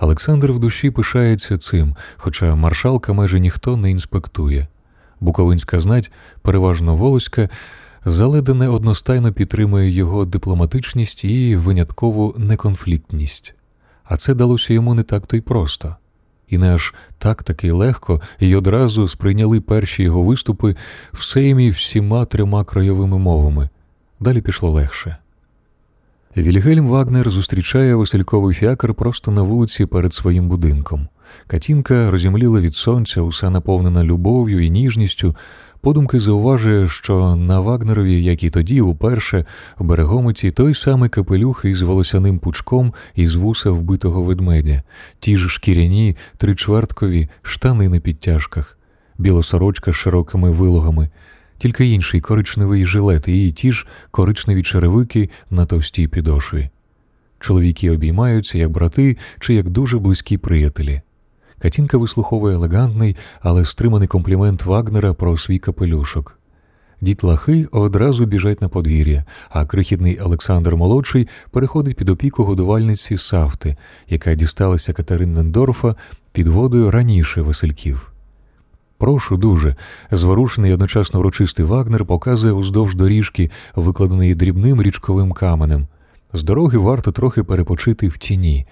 Олександр 0.00 0.52
в 0.52 0.58
душі 0.58 0.90
пишається 0.90 1.58
цим, 1.58 1.96
хоча 2.16 2.54
маршалка 2.54 3.12
майже 3.12 3.40
ніхто 3.40 3.76
не 3.76 3.90
інспектує. 3.90 4.66
Буковинська 5.20 5.80
знать, 5.80 6.12
переважно 6.42 6.96
волоська, 6.96 7.48
заледене 8.04 8.68
одностайно 8.68 9.32
підтримує 9.32 9.90
його 9.90 10.24
дипломатичність 10.24 11.24
і 11.24 11.56
виняткову 11.56 12.34
неконфліктність. 12.38 13.54
А 14.04 14.16
це 14.16 14.34
далося 14.34 14.72
йому 14.72 14.94
не 14.94 15.02
так 15.02 15.26
то 15.26 15.36
й 15.36 15.40
просто. 15.40 15.96
І 16.48 16.58
не 16.58 16.74
аж 16.74 16.94
так 17.18 17.42
таки 17.42 17.72
легко 17.72 18.20
і 18.38 18.56
одразу 18.56 19.08
сприйняли 19.08 19.60
перші 19.60 20.02
його 20.02 20.22
виступи 20.22 20.76
в 21.12 21.24
сеймі 21.24 21.70
всіма 21.70 22.24
трьома 22.24 22.64
краєвими 22.64 23.18
мовами. 23.18 23.68
Далі 24.20 24.40
пішло 24.40 24.70
легше. 24.70 25.16
Вільгельм 26.36 26.88
Вагнер 26.88 27.30
зустрічає 27.30 27.94
Васильковий 27.94 28.54
фіакр 28.54 28.94
просто 28.94 29.30
на 29.30 29.42
вулиці 29.42 29.86
перед 29.86 30.14
своїм 30.14 30.48
будинком. 30.48 31.08
Катінка 31.46 32.10
розімліла 32.10 32.60
від 32.60 32.74
сонця, 32.74 33.22
усе 33.22 33.50
наповнена 33.50 34.04
любов'ю 34.04 34.64
і 34.64 34.70
ніжністю, 34.70 35.36
Подумки 35.80 36.20
зауважує, 36.20 36.88
що 36.88 37.36
на 37.36 37.60
Вагнерові, 37.60 38.22
як 38.22 38.42
і 38.42 38.50
тоді, 38.50 38.80
уперше 38.80 39.44
в 39.78 39.84
берегометі 39.84 40.50
той 40.50 40.74
самий 40.74 41.08
капелюх 41.08 41.64
із 41.64 41.82
волосяним 41.82 42.38
пучком 42.38 42.92
із 43.14 43.34
вуса 43.34 43.70
вбитого 43.70 44.22
ведмедя, 44.22 44.82
ті 45.18 45.36
ж 45.36 45.48
шкіряні, 45.48 46.16
тричверткові, 46.36 47.28
штани 47.42 47.88
на 47.88 48.00
підтяжках, 48.00 48.78
білосорочка 49.18 49.92
з 49.92 49.94
широкими 49.94 50.50
вилогами, 50.50 51.08
тільки 51.58 51.86
інший 51.86 52.20
коричневий 52.20 52.86
жилет 52.86 53.28
і 53.28 53.52
ті 53.52 53.72
ж 53.72 53.86
коричневі 54.10 54.62
черевики 54.62 55.30
на 55.50 55.66
товстій 55.66 56.08
підошві. 56.08 56.70
Чоловіки 57.38 57.90
обіймаються 57.90 58.58
як 58.58 58.70
брати 58.70 59.16
чи 59.38 59.54
як 59.54 59.70
дуже 59.70 59.98
близькі 59.98 60.38
приятелі. 60.38 61.00
Катінка 61.62 61.98
вислуховує 61.98 62.54
елегантний, 62.54 63.16
але 63.40 63.64
стриманий 63.64 64.08
комплімент 64.08 64.64
Вагнера 64.64 65.14
про 65.14 65.38
свій 65.38 65.58
капелюшок. 65.58 66.36
Дітлахи 67.00 67.68
одразу 67.72 68.24
біжать 68.24 68.60
на 68.60 68.68
подвір'я, 68.68 69.24
а 69.50 69.66
крихітний 69.66 70.18
Олександр 70.18 70.76
Молодший 70.76 71.28
переходить 71.50 71.96
під 71.96 72.08
опіку 72.08 72.44
годувальниці 72.44 73.16
Савти, 73.16 73.76
яка 74.08 74.34
дісталася 74.34 74.92
Катеринендорфа 74.92 75.94
під 76.32 76.48
водою 76.48 76.90
раніше 76.90 77.42
Васильків. 77.42 78.12
Прошу 78.98 79.36
дуже, 79.36 79.76
зворушений 80.10 80.72
одночасно 80.72 81.20
урочистий 81.20 81.64
Вагнер 81.64 82.04
показує 82.04 82.52
уздовж 82.52 82.94
доріжки, 82.94 83.50
викладеної 83.76 84.34
дрібним 84.34 84.82
річковим 84.82 85.32
каменем. 85.32 85.86
З 86.32 86.42
дороги 86.42 86.78
варто 86.78 87.12
трохи 87.12 87.42
перепочити 87.42 88.08
в 88.08 88.18
тіні. 88.18 88.66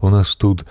У 0.00 0.10
нас 0.10 0.36
тут 0.36 0.64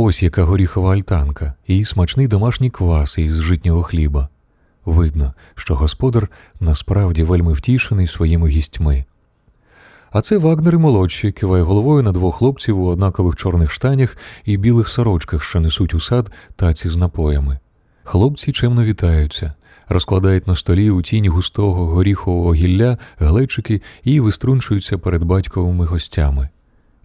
Ось 0.00 0.22
яка 0.22 0.44
горіхова 0.44 0.94
альтанка 0.94 1.54
і 1.66 1.84
смачний 1.84 2.28
домашній 2.28 2.70
квас 2.70 3.18
із 3.18 3.34
житнього 3.34 3.82
хліба. 3.82 4.28
Видно, 4.84 5.34
що 5.54 5.74
господар 5.74 6.28
насправді 6.60 7.22
вельми 7.22 7.52
втішений 7.52 8.06
своїми 8.06 8.48
гістьми. 8.48 9.04
А 10.10 10.20
це 10.20 10.38
Вагнери 10.38 10.78
молодші 10.78 11.32
киває 11.32 11.62
головою 11.62 12.02
на 12.02 12.12
двох 12.12 12.36
хлопців 12.36 12.80
у 12.80 12.86
однакових 12.86 13.36
чорних 13.36 13.72
штанях 13.72 14.16
і 14.44 14.56
білих 14.56 14.88
сорочках, 14.88 15.42
що 15.42 15.60
несуть 15.60 15.94
у 15.94 16.00
сад 16.00 16.30
таці 16.56 16.88
з 16.88 16.96
напоями. 16.96 17.58
Хлопці 18.04 18.52
чемно 18.52 18.84
вітаються, 18.84 19.52
розкладають 19.88 20.46
на 20.46 20.56
столі 20.56 20.90
у 20.90 21.02
тіні 21.02 21.28
густого 21.28 21.86
горіхового 21.86 22.54
гілля 22.54 22.98
глечики 23.18 23.82
і 24.04 24.20
виструнчуються 24.20 24.98
перед 24.98 25.22
батьковими 25.24 25.84
гостями. 25.84 26.48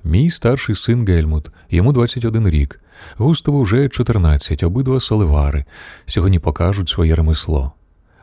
Мій 0.04 0.30
старший 0.30 0.76
син 0.76 1.06
Гельмут, 1.06 1.52
йому 1.70 1.94
21 1.94 2.50
рік. 2.50 2.80
Густаву 3.18 3.62
вже 3.62 3.90
14, 3.90 4.64
обидва 4.64 5.00
соливари. 5.00 5.66
Сьогодні 6.06 6.40
покажуть 6.40 6.90
своє 6.90 7.16
ремесло. 7.16 7.72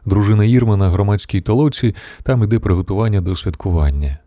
Дружина 0.04 0.44
Ірма 0.44 0.76
на 0.76 0.90
громадській 0.90 1.40
толоці, 1.40 1.94
там 2.22 2.44
іде 2.44 2.58
приготування 2.58 3.20
до 3.20 3.36
святкування. 3.36 4.18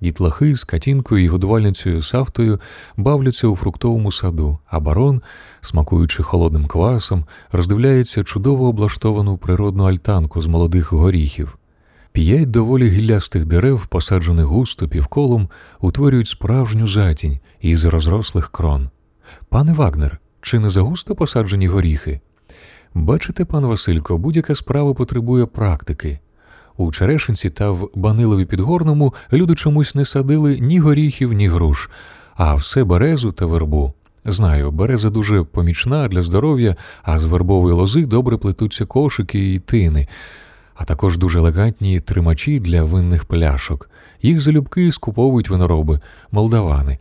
Дітлахи 0.00 0.56
з 0.56 0.64
катінкою 0.64 1.24
і 1.24 1.28
годувальницею 1.28 2.02
Савтою 2.02 2.60
бавляться 2.96 3.46
у 3.46 3.56
фруктовому 3.56 4.12
саду, 4.12 4.58
а 4.66 4.80
барон, 4.80 5.22
смакуючи 5.60 6.22
холодним 6.22 6.66
квасом, 6.66 7.24
роздивляється 7.52 8.24
чудово 8.24 8.68
облаштовану 8.68 9.36
природну 9.36 9.84
альтанку 9.84 10.42
з 10.42 10.46
молодих 10.46 10.92
горіхів. 10.92 11.58
П'ять 12.12 12.50
доволі 12.50 12.88
гіллястих 12.88 13.44
дерев, 13.44 13.86
посаджених 13.86 14.46
густо 14.46 14.88
півколом, 14.88 15.48
утворюють 15.80 16.28
справжню 16.28 16.88
затінь 16.88 17.38
із 17.60 17.84
розрослих 17.84 18.50
крон. 18.50 18.88
Пане 19.48 19.72
Вагнер, 19.72 20.18
чи 20.40 20.58
не 20.58 20.70
загусто 20.70 21.14
посаджені 21.14 21.68
горіхи? 21.68 22.20
Бачите, 22.94 23.44
пан 23.44 23.66
Василько, 23.66 24.18
будь-яка 24.18 24.54
справа 24.54 24.94
потребує 24.94 25.46
практики. 25.46 26.18
У 26.76 26.92
Черешинці 26.92 27.50
та 27.50 27.70
в 27.70 27.90
Банилові 27.94 28.44
Підгорному 28.44 29.14
люди 29.32 29.54
чомусь 29.54 29.94
не 29.94 30.04
садили 30.04 30.58
ні 30.60 30.78
горіхів, 30.78 31.32
ні 31.32 31.48
груш, 31.48 31.90
а 32.36 32.54
все 32.54 32.84
березу 32.84 33.32
та 33.32 33.46
вербу. 33.46 33.92
Знаю, 34.24 34.70
береза 34.70 35.10
дуже 35.10 35.42
помічна 35.42 36.08
для 36.08 36.22
здоров'я, 36.22 36.76
а 37.02 37.18
з 37.18 37.24
вербової 37.24 37.74
лози 37.74 38.06
добре 38.06 38.36
плетуться 38.36 38.86
кошики 38.86 39.54
і 39.54 39.58
тини 39.58 40.08
а 40.74 40.84
також 40.84 41.18
дуже 41.18 41.38
елегантні 41.38 42.00
тримачі 42.00 42.60
для 42.60 42.82
винних 42.82 43.24
пляшок. 43.24 43.90
Їх 44.22 44.40
залюбки 44.40 44.92
скуповують 44.92 45.50
винороби, 45.50 46.00
молдавани. 46.32 46.98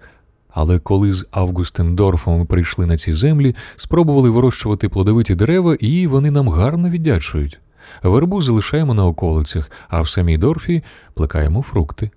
Але 0.54 0.80
коли 0.80 1.14
з 1.14 1.28
Августендорфом 1.32 2.46
прийшли 2.46 2.86
на 2.86 2.98
ці 2.98 3.14
землі, 3.14 3.56
спробували 3.76 4.30
вирощувати 4.30 4.90
плодовиті 4.90 5.36
дерева, 5.36 5.76
і 5.80 6.08
вони 6.08 6.32
нам 6.32 6.50
гарно 6.50 6.90
віддячують. 6.90 7.60
Вербу 8.04 8.42
залишаємо 8.42 8.94
на 8.94 9.06
околицях, 9.06 9.72
а 9.90 10.02
в 10.02 10.10
самій 10.10 10.38
дорфі 10.38 10.84
плекаємо 11.14 11.62
фрукти. 11.62 12.12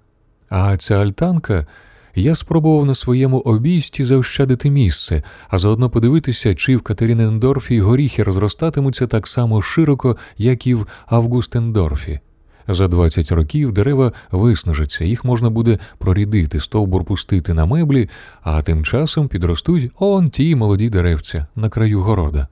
А 0.48 0.76
ця 0.76 0.94
альтанка 0.94 1.66
я 2.14 2.34
спробував 2.34 2.86
на 2.86 2.94
своєму 2.94 3.38
обійсті 3.38 4.04
заощадити 4.04 4.70
місце, 4.70 5.22
а 5.48 5.58
заодно 5.58 5.90
подивитися, 5.90 6.54
чи 6.54 6.76
в 6.76 6.82
Катеринендорфі 6.82 7.80
горіхи 7.80 8.22
розростатимуться 8.22 9.06
так 9.06 9.26
само 9.26 9.62
широко, 9.62 10.16
як 10.38 10.66
і 10.66 10.74
в 10.74 10.86
Августендорфі. 11.06 12.20
За 12.68 12.88
20 12.88 13.32
років 13.32 13.72
дерева 13.72 14.12
виснажаться, 14.30 15.04
їх 15.04 15.24
можна 15.24 15.50
буде 15.50 15.78
прорідити, 15.98 16.60
стовбур 16.60 17.04
пустити 17.04 17.54
на 17.54 17.66
меблі, 17.66 18.08
а 18.42 18.62
тим 18.62 18.84
часом 18.84 19.28
підростуть 19.28 19.92
он 19.98 20.30
ті 20.30 20.56
молоді 20.56 20.90
деревця 20.90 21.46
на 21.56 21.68
краю 21.68 22.00
города. 22.00 22.48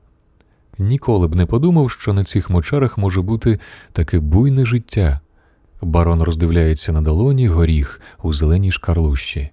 Ніколи 0.78 1.28
б 1.28 1.34
не 1.34 1.46
подумав, 1.46 1.90
що 1.90 2.12
на 2.12 2.24
цих 2.24 2.50
мочарах 2.50 2.98
може 2.98 3.22
бути 3.22 3.58
таке 3.92 4.18
буйне 4.18 4.66
життя. 4.66 5.20
Барон 5.82 6.22
роздивляється 6.22 6.92
на 6.92 7.02
долоні 7.02 7.48
горіх 7.48 8.00
у 8.22 8.32
зеленій 8.32 8.72
шкарлущі. 8.72 9.50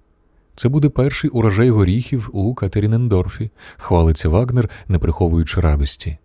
Це 0.54 0.68
буде 0.68 0.88
перший 0.88 1.30
урожай 1.30 1.70
горіхів 1.70 2.30
у 2.32 2.54
Катерінендорфі, 2.54 3.50
хвалиться 3.76 4.28
Вагнер, 4.28 4.70
не 4.88 4.98
приховуючи 4.98 5.60
радості. 5.60 6.18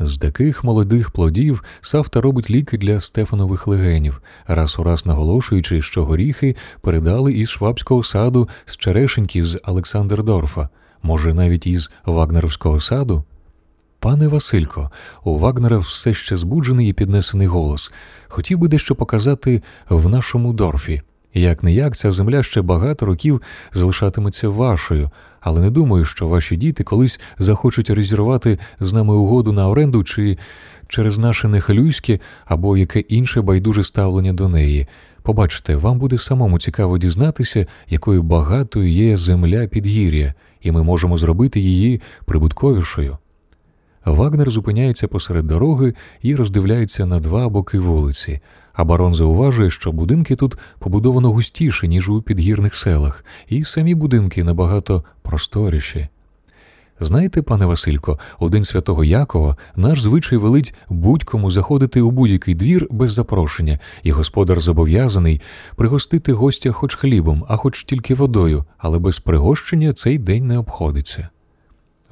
З 0.00 0.18
таких 0.18 0.64
молодих 0.64 1.10
плодів 1.10 1.64
Савта 1.80 2.20
робить 2.20 2.50
ліки 2.50 2.78
для 2.78 3.00
стефанових 3.00 3.66
легенів, 3.66 4.22
раз 4.46 4.78
у 4.78 4.82
раз 4.82 5.06
наголошуючи, 5.06 5.82
що 5.82 6.04
горіхи 6.04 6.56
передали 6.80 7.32
із 7.32 7.50
швабського 7.50 8.02
саду 8.02 8.48
з 8.64 8.76
черешеньки 8.76 9.44
з 9.44 9.60
Олександердорфа, 9.64 10.68
може, 11.02 11.34
навіть 11.34 11.66
із 11.66 11.90
Вагнеровського 12.06 12.80
саду. 12.80 13.24
Пане 14.00 14.28
Василько, 14.28 14.90
у 15.24 15.38
Вагнера 15.38 15.78
все 15.78 16.14
ще 16.14 16.36
збуджений 16.36 16.88
і 16.88 16.92
піднесений 16.92 17.46
голос. 17.46 17.92
Хотів 18.28 18.58
би 18.58 18.68
дещо 18.68 18.94
показати 18.94 19.62
в 19.88 20.08
нашому 20.08 20.52
дорфі. 20.52 21.02
Як 21.34 21.62
не 21.62 21.72
як, 21.72 21.96
ця 21.96 22.12
земля 22.12 22.42
ще 22.42 22.62
багато 22.62 23.06
років 23.06 23.42
залишатиметься 23.72 24.48
вашою, 24.48 25.10
але 25.44 25.60
не 25.60 25.70
думаю, 25.70 26.04
що 26.04 26.28
ваші 26.28 26.56
діти 26.56 26.84
колись 26.84 27.20
захочуть 27.38 27.90
розірвати 27.90 28.58
з 28.80 28.92
нами 28.92 29.14
угоду 29.14 29.52
на 29.52 29.68
оренду 29.68 30.04
чи 30.04 30.38
через 30.88 31.18
наше 31.18 31.48
нехалюйське 31.48 32.20
або 32.44 32.76
яке 32.76 33.00
інше 33.00 33.42
байдуже 33.42 33.84
ставлення 33.84 34.32
до 34.32 34.48
неї. 34.48 34.86
Побачите, 35.22 35.76
вам 35.76 35.98
буде 35.98 36.18
самому 36.18 36.58
цікаво 36.58 36.98
дізнатися, 36.98 37.66
якою 37.88 38.22
багатою 38.22 38.90
є 38.90 39.16
земля 39.16 39.66
підгір'я, 39.66 40.34
і 40.62 40.72
ми 40.72 40.82
можемо 40.82 41.18
зробити 41.18 41.60
її 41.60 42.00
прибутковішою. 42.24 43.18
Вагнер 44.04 44.50
зупиняється 44.50 45.08
посеред 45.08 45.46
дороги 45.46 45.94
і 46.22 46.34
роздивляється 46.34 47.06
на 47.06 47.20
два 47.20 47.48
боки 47.48 47.78
вулиці, 47.78 48.40
а 48.74 48.84
барон 48.84 49.14
зауважує, 49.14 49.70
що 49.70 49.92
будинки 49.92 50.36
тут 50.36 50.58
побудовано 50.78 51.32
густіше, 51.32 51.88
ніж 51.88 52.08
у 52.08 52.22
підгірних 52.22 52.74
селах, 52.74 53.24
і 53.48 53.64
самі 53.64 53.94
будинки 53.94 54.44
набагато 54.44 55.04
просторіші. 55.22 56.08
Знаєте, 57.00 57.42
пане 57.42 57.66
Василько, 57.66 58.18
у 58.38 58.48
день 58.48 58.64
святого 58.64 59.04
Якова 59.04 59.56
наш 59.76 60.00
звичай 60.00 60.38
велить 60.38 60.74
будь-кому 60.88 61.50
заходити 61.50 62.00
у 62.00 62.10
будь-який 62.10 62.54
двір 62.54 62.88
без 62.90 63.12
запрошення, 63.12 63.78
і 64.02 64.10
господар 64.10 64.60
зобов'язаний 64.60 65.40
пригостити 65.76 66.32
гостя 66.32 66.72
хоч 66.72 66.94
хлібом, 66.94 67.44
а 67.48 67.56
хоч 67.56 67.84
тільки 67.84 68.14
водою, 68.14 68.64
але 68.78 68.98
без 68.98 69.18
пригощення 69.18 69.92
цей 69.92 70.18
день 70.18 70.46
не 70.46 70.58
обходиться. 70.58 71.28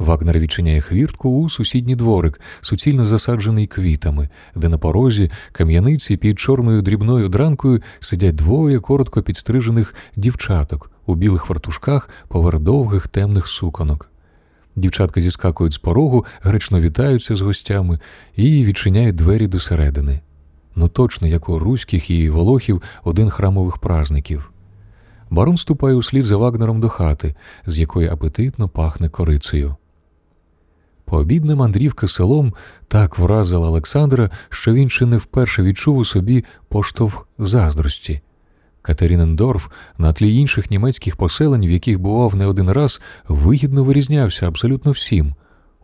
Вагнер 0.02 0.38
відчиняє 0.38 0.80
хвіртку 0.80 1.30
у 1.30 1.50
сусідній 1.50 1.96
дворик, 1.96 2.40
суцільно 2.60 3.06
засаджений 3.06 3.66
квітами, 3.66 4.28
де 4.54 4.68
на 4.68 4.78
порозі 4.78 5.30
кам'яниці 5.52 6.16
під 6.16 6.38
чорною 6.38 6.82
дрібною 6.82 7.28
дранкою 7.28 7.82
сидять 8.00 8.34
двоє 8.34 8.80
коротко 8.80 9.22
підстрижених 9.22 9.94
дівчаток 10.16 10.90
у 11.06 11.14
білих 11.14 11.44
фартушках 11.44 12.08
поверх 12.28 12.58
довгих 12.58 13.08
темних 13.08 13.46
суконок. 13.46 14.10
Дівчатка 14.76 15.20
зіскакують 15.20 15.72
з 15.72 15.78
порогу, 15.78 16.24
гречно 16.40 16.80
вітаються 16.80 17.36
з 17.36 17.40
гостями 17.40 17.98
і 18.36 18.64
відчиняють 18.64 19.16
двері 19.16 19.46
досередини. 19.46 20.20
Ну 20.76 20.88
точно, 20.88 21.28
як 21.28 21.48
у 21.48 21.58
руських 21.58 22.10
і 22.10 22.30
волохів 22.30 22.82
один 23.04 23.30
храмових 23.30 23.78
празників. 23.78 24.52
Барон 25.30 25.56
ступає 25.56 25.94
услід 25.94 26.24
за 26.24 26.36
Вагнером 26.36 26.80
до 26.80 26.88
хати, 26.88 27.34
з 27.66 27.78
якої 27.78 28.08
апетитно 28.08 28.68
пахне 28.68 29.08
корицею. 29.08 29.76
Пообідна 31.04 31.56
мандрівка 31.56 32.08
селом 32.08 32.52
так 32.88 33.18
вразила 33.18 33.68
Олександра, 33.68 34.30
що 34.48 34.72
він 34.72 34.90
ще 34.90 35.06
не 35.06 35.16
вперше 35.16 35.62
відчув 35.62 35.96
у 35.96 36.04
собі 36.04 36.44
поштовх 36.68 37.28
заздрості. 37.38 38.20
Катерінендорф 38.82 39.68
на 39.98 40.12
тлі 40.12 40.36
інших 40.36 40.70
німецьких 40.70 41.16
поселень, 41.16 41.66
в 41.66 41.70
яких 41.70 42.00
бував 42.00 42.36
не 42.36 42.46
один 42.46 42.70
раз, 42.70 43.00
вигідно 43.28 43.84
вирізнявся 43.84 44.48
абсолютно 44.48 44.92
всім 44.92 45.34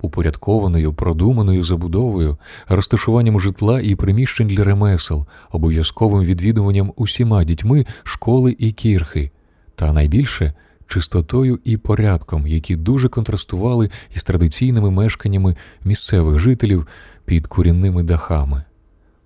упорядкованою, 0.01 0.95
продуманою 0.95 1.65
забудовою, 1.65 2.39
розташуванням 2.69 3.41
житла 3.41 3.81
і 3.81 3.95
приміщень 3.95 4.49
для 4.49 4.65
ремесел, 4.65 5.27
обов'язковим 5.51 6.25
відвідуванням 6.25 6.93
усіма 6.97 7.45
дітьми 7.45 7.87
школи 8.03 8.57
і 8.59 8.73
кірхи, 8.73 9.31
та 9.75 9.93
найбільше 9.93 10.53
чистотою 10.89 11.59
і 11.65 11.77
порядком, 11.77 12.47
які 12.47 12.77
дуже 12.77 13.09
контрастували 13.09 13.91
із 14.15 14.25
традиційними 14.25 14.91
мешканнями 14.91 15.57
місцевих 15.85 16.39
жителів 16.39 16.87
під 17.25 17.47
курінними 17.47 18.03
дахами. 18.03 18.65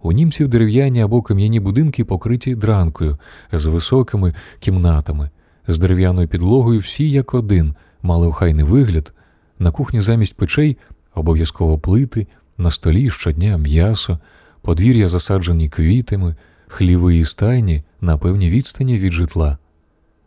У 0.02 0.12
німців 0.12 0.48
дерев'яні 0.48 1.00
або 1.00 1.22
кам'яні 1.22 1.60
будинки 1.60 2.04
покриті 2.04 2.54
дранкою 2.54 3.18
з 3.52 3.66
високими 3.66 4.34
кімнатами, 4.60 5.30
з 5.68 5.78
дерев'яною 5.78 6.28
підлогою 6.28 6.80
всі 6.80 7.10
як 7.10 7.34
один, 7.34 7.74
мали 8.02 8.26
охайний 8.26 8.64
вигляд, 8.64 9.12
на 9.58 9.70
кухні 9.70 10.00
замість 10.00 10.36
печей 10.36 10.76
обов'язково 11.14 11.78
плити, 11.78 12.26
на 12.58 12.70
столі 12.70 13.10
щодня 13.10 13.58
м'ясо, 13.58 14.18
подвір'я 14.62 15.08
засаджені 15.08 15.68
квітами, 15.68 16.36
хліви 16.68 17.16
і 17.16 17.24
стайні 17.24 17.82
на 18.00 18.18
певній 18.18 18.50
відстані 18.50 18.98
від 18.98 19.12
житла. 19.12 19.58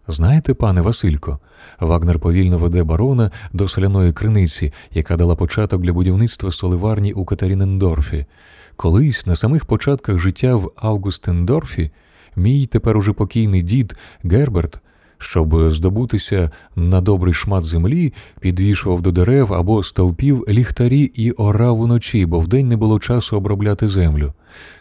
Знаєте, 0.07 0.53
пане 0.53 0.81
Василько, 0.81 1.39
Вагнер 1.79 2.19
повільно 2.19 2.57
веде 2.57 2.83
барона 2.83 3.31
до 3.53 3.67
соляної 3.67 4.13
криниці, 4.13 4.73
яка 4.91 5.17
дала 5.17 5.35
початок 5.35 5.81
для 5.81 5.93
будівництва 5.93 6.51
соливарні 6.51 7.13
у 7.13 7.25
Катерінендорфі. 7.25 8.25
Колись 8.75 9.25
на 9.25 9.35
самих 9.35 9.65
початках 9.65 10.19
життя 10.19 10.55
в 10.55 10.71
Августендорфі 10.75 11.91
мій 12.35 12.65
тепер 12.65 12.97
уже 12.97 13.13
покійний 13.13 13.61
дід 13.61 13.95
Герберт, 14.23 14.79
щоб 15.17 15.71
здобутися 15.71 16.51
на 16.75 17.01
добрий 17.01 17.33
шмат 17.33 17.65
землі, 17.65 18.13
підвішував 18.39 19.01
до 19.01 19.11
дерев 19.11 19.53
або 19.53 19.83
стовпів 19.83 20.45
ліхтарі 20.49 21.11
і 21.15 21.31
орав 21.31 21.79
уночі, 21.79 22.25
бо 22.25 22.39
вдень 22.39 22.67
не 22.67 22.77
було 22.77 22.99
часу 22.99 23.37
обробляти 23.37 23.89
землю. 23.89 24.33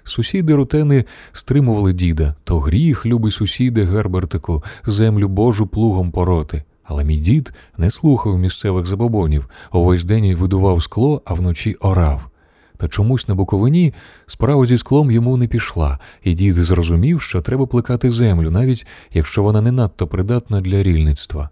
Сусіди 0.04 0.54
рутени 0.54 1.04
стримували 1.32 1.92
діда 1.92 2.34
то 2.44 2.60
гріх, 2.60 3.06
любий 3.06 3.32
сусіди 3.32 3.84
Гербертику, 3.84 4.64
землю 4.86 5.28
Божу 5.28 5.66
плугом 5.66 6.10
пороти. 6.10 6.62
Але 6.84 7.04
мій 7.04 7.16
дід 7.16 7.52
не 7.78 7.90
слухав 7.90 8.38
місцевих 8.38 8.86
забобонів, 8.86 9.48
увесь 9.72 10.04
день 10.04 10.34
видував 10.34 10.82
скло, 10.82 11.22
а 11.24 11.34
вночі 11.34 11.74
орав. 11.74 12.33
Та 12.76 12.88
чомусь 12.88 13.28
на 13.28 13.34
Буковині 13.34 13.94
справа 14.26 14.66
зі 14.66 14.78
склом 14.78 15.10
йому 15.10 15.36
не 15.36 15.46
пішла, 15.46 15.98
і 16.22 16.34
дід 16.34 16.54
зрозумів, 16.54 17.20
що 17.20 17.40
треба 17.40 17.66
плекати 17.66 18.10
землю, 18.10 18.50
навіть 18.50 18.86
якщо 19.12 19.42
вона 19.42 19.60
не 19.60 19.72
надто 19.72 20.06
придатна 20.06 20.60
для 20.60 20.82
рільництва. 20.82 21.50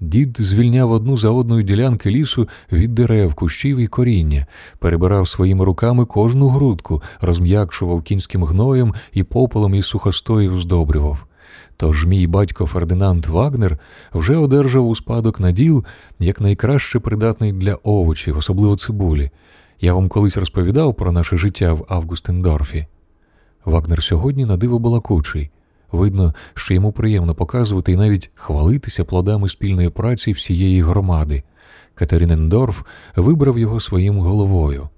Дід 0.00 0.36
звільняв 0.40 0.90
одну 0.90 1.16
за 1.16 1.30
одною 1.30 1.62
ділянки 1.62 2.10
лісу 2.10 2.48
від 2.72 2.94
дерев, 2.94 3.34
кущів 3.34 3.78
і 3.78 3.86
коріння, 3.86 4.46
перебирав 4.78 5.28
своїми 5.28 5.64
руками 5.64 6.04
кожну 6.04 6.48
грудку, 6.48 7.02
розм'якшував 7.20 8.02
кінським 8.02 8.44
гноєм 8.44 8.94
і 9.12 9.22
попелом 9.22 9.74
із 9.74 9.86
сухостоїв 9.86 10.60
здобрював. 10.60 11.24
Тож 11.76 12.06
мій 12.06 12.26
батько 12.26 12.66
Фердинанд 12.66 13.26
Вагнер 13.26 13.78
вже 14.14 14.36
одержав 14.36 14.88
у 14.88 14.96
спадок 14.96 15.40
наділ 15.40 15.84
як 16.18 16.40
найкраще 16.40 16.98
придатний 16.98 17.52
для 17.52 17.74
овочів, 17.74 18.36
особливо 18.38 18.76
цибулі. 18.76 19.30
Я 19.80 19.94
вам 19.94 20.08
колись 20.08 20.36
розповідав 20.36 20.94
про 20.94 21.12
наше 21.12 21.36
життя 21.36 21.72
в 21.72 21.84
Августендорфі. 21.88 22.86
Вагнер 23.64 24.02
сьогодні 24.02 24.44
на 24.44 24.56
диво 24.56 24.78
балакучий. 24.78 25.50
Видно, 25.92 26.34
що 26.54 26.74
йому 26.74 26.92
приємно 26.92 27.34
показувати 27.34 27.92
і 27.92 27.96
навіть 27.96 28.30
хвалитися 28.34 29.04
плодами 29.04 29.48
спільної 29.48 29.88
праці 29.88 30.32
всієї 30.32 30.82
громади. 30.82 31.42
Катеринендорф 31.94 32.82
вибрав 33.16 33.58
його 33.58 33.80
своїм 33.80 34.18
головою. 34.18 34.88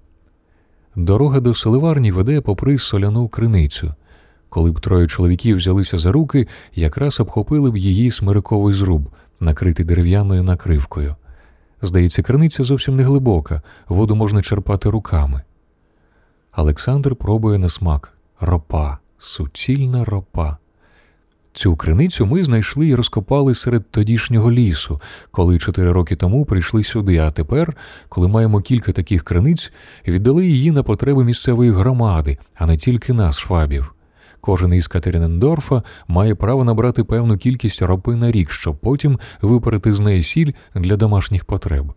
Дорога 0.97 1.41
до 1.41 1.55
соливарні 1.55 2.12
веде 2.12 2.41
попри 2.41 2.78
соляну 2.78 3.28
криницю. 3.28 3.95
Коли 4.49 4.70
б 4.70 4.81
троє 4.81 5.07
чоловіків 5.07 5.57
взялися 5.57 5.99
за 5.99 6.12
руки, 6.12 6.49
якраз 6.74 7.20
обхопили 7.20 7.70
б 7.70 7.76
її 7.76 8.11
смириковий 8.11 8.74
зруб, 8.74 9.11
накритий 9.41 9.85
дерев'яною 9.85 10.43
накривкою. 10.43 11.16
Здається, 11.83 12.22
криниця 12.22 12.64
зовсім 12.64 12.97
не 12.97 13.03
глибока, 13.03 13.62
воду 13.89 14.16
можна 14.16 14.43
черпати 14.43 14.91
руками. 14.91 15.43
Олександр 16.57 17.16
пробує 17.16 17.59
на 17.59 17.68
смак 17.68 18.12
ропа, 18.41 18.99
суцільна 19.18 20.05
ропа. 20.05 20.57
Цю 21.53 21.76
криницю 21.76 22.26
ми 22.26 22.45
знайшли 22.45 22.89
і 22.89 22.95
розкопали 22.95 23.55
серед 23.55 23.91
тодішнього 23.91 24.53
лісу, 24.53 25.01
коли 25.31 25.59
чотири 25.59 25.93
роки 25.93 26.16
тому 26.16 26.45
прийшли 26.45 26.85
сюди, 26.85 27.18
а 27.18 27.31
тепер, 27.31 27.76
коли 28.09 28.28
маємо 28.28 28.61
кілька 28.61 28.93
таких 28.93 29.24
криниць, 29.24 29.72
віддали 30.09 30.47
її 30.47 30.70
на 30.70 30.83
потреби 30.83 31.24
місцевої 31.24 31.70
громади, 31.70 32.39
а 32.55 32.66
не 32.66 32.76
тільки 32.76 33.12
нас, 33.12 33.39
швабів. 33.39 33.95
Кожен 34.41 34.74
із 34.74 34.86
Катеринендорфа 34.86 35.82
має 36.09 36.34
право 36.34 36.64
набрати 36.64 37.05
певну 37.05 37.36
кількість 37.36 37.82
ропи 37.82 38.16
на 38.16 38.30
рік, 38.30 38.51
щоб 38.51 38.76
потім 38.76 39.18
випарити 39.43 39.93
з 39.93 40.01
неї 40.01 40.22
сіль 40.22 40.53
для 40.74 40.97
домашніх 40.97 41.45
потреб. 41.45 41.93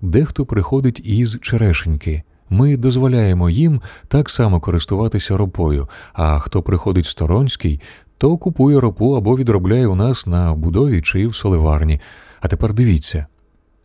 Дехто 0.00 0.46
приходить 0.46 1.00
із 1.04 1.38
черешеньки. 1.40 2.22
Ми 2.50 2.76
дозволяємо 2.76 3.50
їм 3.50 3.80
так 4.08 4.30
само 4.30 4.60
користуватися 4.60 5.36
ропою, 5.36 5.88
а 6.12 6.38
хто 6.38 6.62
приходить 6.62 7.06
сторонський, 7.06 7.80
то 8.18 8.36
купує 8.36 8.80
ропу 8.80 9.12
або 9.12 9.36
відробляє 9.36 9.86
у 9.86 9.94
нас 9.94 10.26
на 10.26 10.54
будові 10.54 11.02
чи 11.02 11.28
в 11.28 11.34
соливарні. 11.34 12.00
А 12.40 12.48
тепер 12.48 12.74
дивіться. 12.74 13.26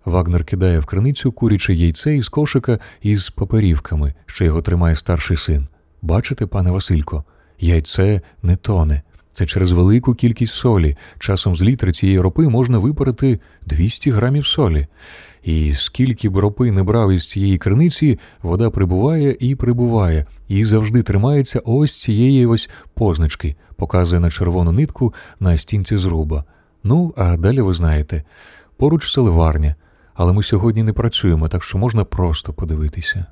Вагнер 0.06 0.45
кидає 0.45 0.80
в 0.80 0.86
криницю 0.86 1.32
куряче 1.32 1.74
яйце 1.74 2.18
із 2.18 2.30
кошика 2.30 2.80
із 3.01 3.30
паперівками, 3.30 4.14
що 4.26 4.45
його 4.45 4.62
тримає 4.62 4.95
старший 4.95 5.38
син. 5.38 5.68
Бачите, 6.01 6.45
пане 6.45 6.72
Василько, 6.72 7.24
яйце 7.64 8.22
не 8.43 8.55
тоне. 8.55 9.01
Це 9.32 9.45
через 9.45 9.72
велику 9.72 10.14
кількість 10.14 10.53
солі. 10.53 10.97
Часом 11.20 11.55
з 11.55 11.61
літри 11.64 11.91
цієї 11.91 12.20
ропи 12.20 12.49
можна 12.49 12.78
випарити 12.78 13.39
200 13.66 14.11
грамів 14.11 14.47
солі. 14.47 14.88
І 15.43 15.74
скільки 15.74 16.30
б 16.30 16.38
ропи 16.38 16.72
не 16.72 16.84
брав 16.84 17.11
із 17.11 17.30
цієї 17.30 17.57
криниці, 17.57 18.20
вода 18.41 18.70
прибуває 18.70 19.38
і 19.39 19.55
прибуває, 19.55 20.26
і 20.47 20.66
завжди 20.66 21.03
тримається 21.03 21.61
ось 21.66 22.01
цієї 22.01 22.45
ось 22.45 22.70
позначки, 22.93 23.55
показує 23.76 24.20
на 24.20 24.30
червону 24.30 24.72
нитку 24.72 25.14
на 25.39 25.57
стінці 25.57 25.97
зруба. 25.97 26.43
Ну, 26.84 27.14
а 27.18 27.38
далі 27.38 27.61
ви 27.61 27.74
знаєте, 27.74 28.24
поруч 28.78 29.07
соливарня, 29.07 29.76
але 30.14 30.34
ми 30.34 30.43
сьогодні 30.43 30.84
не 30.84 30.93
працюємо, 30.93 31.47
так 31.47 31.64
що 31.64 31.78
можна 31.78 32.03
просто 32.03 32.53
подивитися. 32.53 33.26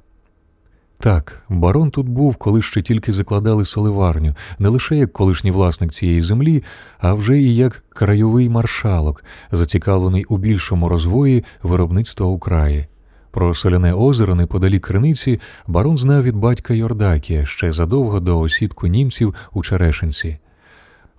Так, 1.02 1.42
барон 1.50 1.92
тут 1.92 2.10
був, 2.10 2.36
коли 2.36 2.62
ще 2.62 2.82
тільки 2.82 3.12
закладали 3.12 3.66
соливарню, 3.66 4.36
не 4.60 4.70
лише 4.70 4.96
як 4.96 5.14
колишній 5.14 5.52
власник 5.52 5.92
цієї 5.92 6.22
землі, 6.22 6.64
а 7.00 7.14
вже 7.14 7.40
і 7.40 7.56
як 7.56 7.84
краєвий 7.90 8.50
маршалок, 8.50 9.24
зацікавлений 9.52 10.24
у 10.24 10.38
більшому 10.38 10.90
розвої 10.90 11.44
виробництва 11.64 12.28
у 12.28 12.40
краї. 12.40 12.88
Про 13.32 13.54
соляне 13.54 13.94
озеро 13.94 14.36
неподалік 14.36 14.88
криниці 14.88 15.40
барон 15.68 15.98
знав 15.98 16.24
від 16.24 16.36
батька 16.36 16.74
Йордакія 16.74 17.46
ще 17.46 17.72
задовго 17.72 18.20
до 18.20 18.40
осідку 18.40 18.88
німців 18.88 19.36
у 19.54 19.64
Черешенці. 19.64 20.40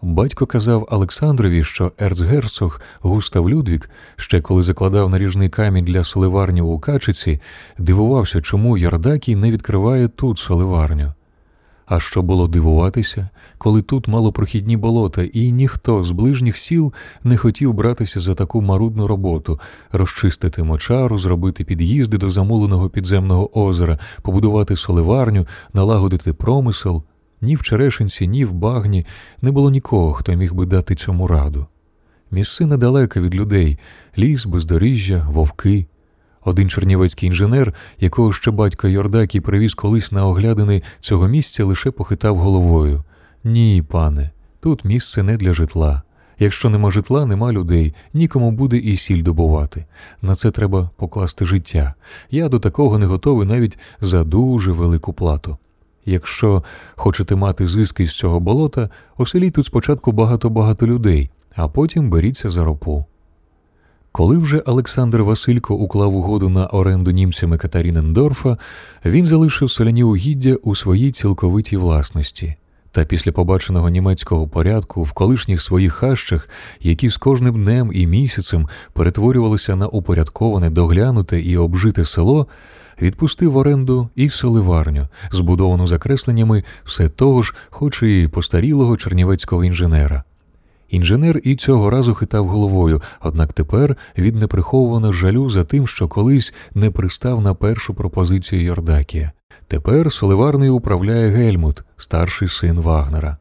Батько 0.05 0.47
казав 0.47 0.89
Олександрові, 0.91 1.65
що 1.65 1.93
ерцгерцог 1.99 2.81
Густав 3.01 3.51
Людвік, 3.51 3.91
ще 4.17 4.41
коли 4.41 4.63
закладав 4.63 5.11
наріжний 5.11 5.49
камінь 5.49 5.85
для 5.85 6.05
соливарні 6.05 6.61
у 6.61 6.79
Качиці, 6.79 7.41
дивувався, 7.79 8.41
чому 8.41 8.79
Ярдакій 8.79 9.37
не 9.37 9.51
відкриває 9.51 10.09
тут 10.09 10.39
соливарню. 10.39 11.13
А 11.87 12.01
що 12.01 12.23
було 12.23 12.49
дивуватися, 12.49 13.29
коли 13.59 13.83
тут 13.83 14.09
малопрохідні 14.09 14.77
болота, 14.77 15.23
і 15.23 15.53
ніхто 15.53 16.05
з 16.05 16.11
ближніх 16.11 16.57
сіл 16.57 16.93
не 17.25 17.37
хотів 17.37 17.75
братися 17.75 18.21
за 18.21 18.35
таку 18.35 18.63
марудну 18.63 19.07
роботу 19.07 19.61
розчистити 19.93 20.63
мочару, 20.63 21.19
зробити 21.19 21.65
під'їзди 21.65 22.19
до 22.19 22.31
замуленого 22.31 22.89
підземного 22.89 23.61
озера, 23.61 23.99
побудувати 24.23 24.77
соливарню, 24.77 25.47
налагодити 25.73 26.33
промисел. 26.33 27.05
Ні 27.43 27.57
в 27.57 27.63
Черешинці, 27.63 28.29
ні 28.29 28.45
в 28.45 28.53
багні 28.53 29.07
не 29.43 29.51
було 29.51 29.71
нікого, 29.71 30.13
хто 30.13 30.33
міг 30.33 30.55
би 30.55 30.67
дати 30.67 30.95
цьому 30.95 31.27
раду. 31.27 31.67
Місцина 32.31 32.77
далека 32.77 33.21
від 33.21 33.35
людей, 33.35 33.79
ліс, 34.19 34.47
бездоріжжя, 34.47 35.27
вовки. 35.31 35.87
Один 36.45 36.69
чернівецький 36.69 37.27
інженер, 37.27 37.75
якого 37.99 38.33
ще 38.33 38.51
батько 38.51 38.89
Йордакій 38.89 39.41
привіз 39.41 39.75
колись 39.75 40.13
на 40.13 40.27
оглядини 40.27 40.83
цього 41.01 41.29
місця, 41.29 41.65
лише 41.65 41.91
похитав 41.91 42.39
головою. 42.39 43.05
Ні, 43.45 43.85
пане, 43.89 44.31
тут 44.61 44.85
місце 44.85 45.23
не 45.23 45.37
для 45.37 45.55
житла. 45.55 46.03
Якщо 46.39 46.71
нема 46.71 46.91
житла, 46.91 47.27
нема 47.27 47.53
людей, 47.53 47.95
нікому 48.15 48.53
буде 48.53 48.77
і 48.77 48.97
сіль 48.97 49.23
добувати. 49.23 49.85
На 50.23 50.35
це 50.35 50.51
треба 50.51 50.91
покласти 50.97 51.45
життя. 51.45 51.95
Я 52.31 52.49
до 52.49 52.61
такого 52.61 52.99
не 52.99 53.07
готовий 53.07 53.49
навіть 53.49 53.79
за 54.01 54.25
дуже 54.25 54.73
велику 54.73 55.13
плату. 55.13 55.59
Якщо 56.07 56.63
хочете 56.95 57.35
мати 57.35 57.67
зиски 57.67 58.07
з 58.07 58.17
цього 58.17 58.41
болота, 58.41 58.91
оселіть 59.17 59.55
тут 59.55 59.67
спочатку 59.67 60.13
багато-багато 60.13 60.87
людей, 60.87 61.31
а 61.57 61.69
потім 61.69 62.11
беріться 62.11 62.51
за 62.51 62.65
ропу. 62.65 63.05
Коли 64.13 64.39
вже 64.39 64.59
Олександр 64.59 65.23
Василько 65.23 65.75
уклав 65.75 66.15
угоду 66.15 66.49
на 66.49 66.67
оренду 66.67 67.11
німцями 67.11 67.59
Катарінендорфа, 67.59 68.59
він 69.05 69.25
залишив 69.25 69.71
соляні 69.71 70.05
угіддя 70.05 70.55
у 70.55 70.75
своїй 70.75 71.13
цілковитій 71.13 71.77
власності. 71.77 72.57
Та 72.91 73.05
після 73.05 73.33
побаченого 73.33 73.89
німецького 73.89 74.49
порядку 74.49 75.03
в 75.03 75.13
колишніх 75.13 75.63
своїх 75.63 75.93
хащах, 75.93 76.49
які 76.81 77.09
з 77.09 77.17
кожним 77.17 77.63
днем 77.63 77.91
і 77.95 78.07
місяцем 78.07 78.69
перетворювалися 78.93 79.77
на 79.77 79.87
упорядковане, 79.87 80.71
доглянуте 80.71 81.41
і 81.41 81.57
обжите 81.57 82.05
село, 82.05 82.47
відпустив 83.03 83.53
в 83.53 83.57
оренду 83.57 84.09
і 84.15 84.31
соливарню, 84.31 85.09
збудовану 85.31 85.87
закресленнями 85.87 86.65
все 86.85 87.09
того 87.09 87.43
ж, 87.43 87.55
хоч 87.71 88.03
і 88.03 88.29
постарілого 88.33 88.97
чернівецького 88.97 89.65
інженера. 89.65 90.23
Інженер 90.89 91.41
і 91.45 91.57
цього 91.57 91.91
разу 91.91 92.15
хитав 92.15 92.47
головою, 92.47 93.03
однак 93.21 93.53
тепер 93.53 93.97
від 94.19 94.37
неприхованого 94.37 95.13
жалю 95.13 95.51
за 95.51 95.65
тим, 95.65 95.87
що 95.87 96.09
колись 96.09 96.55
не 96.75 96.91
пристав 96.91 97.41
на 97.41 97.55
першу 97.55 97.95
пропозицію 97.95 98.63
Йордакія. 98.63 99.33
Тепер 99.69 100.13
соливарною 100.13 100.75
управляє 100.75 101.31
Гельмут, 101.31 101.83
старший 101.97 102.49
син 102.49 102.81
Вагнера. 102.81 103.37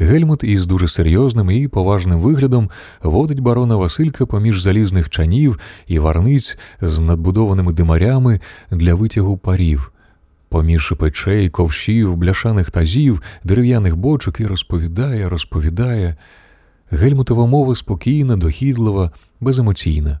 Гельмут 0.00 0.44
із 0.44 0.66
дуже 0.66 0.88
серйозним 0.88 1.50
і 1.50 1.68
поважним 1.68 2.20
виглядом 2.20 2.70
водить 3.02 3.40
барона 3.40 3.76
Василька 3.76 4.26
поміж 4.26 4.62
залізних 4.62 5.10
чанів 5.10 5.58
і 5.86 5.98
варниць 5.98 6.58
з 6.80 6.98
надбудованими 6.98 7.72
димарями 7.72 8.40
для 8.70 8.94
витягу 8.94 9.36
парів, 9.38 9.92
поміж 10.48 10.92
печей, 10.98 11.50
ковшів, 11.50 12.16
бляшаних 12.16 12.70
тазів, 12.70 13.22
дерев'яних 13.44 13.96
бочок 13.96 14.40
і 14.40 14.46
розповідає, 14.46 15.28
розповідає. 15.28 16.16
Гельмутова 16.90 17.46
мова 17.46 17.74
спокійна, 17.74 18.36
дохідлива, 18.36 19.10
беземоційна. 19.40 20.20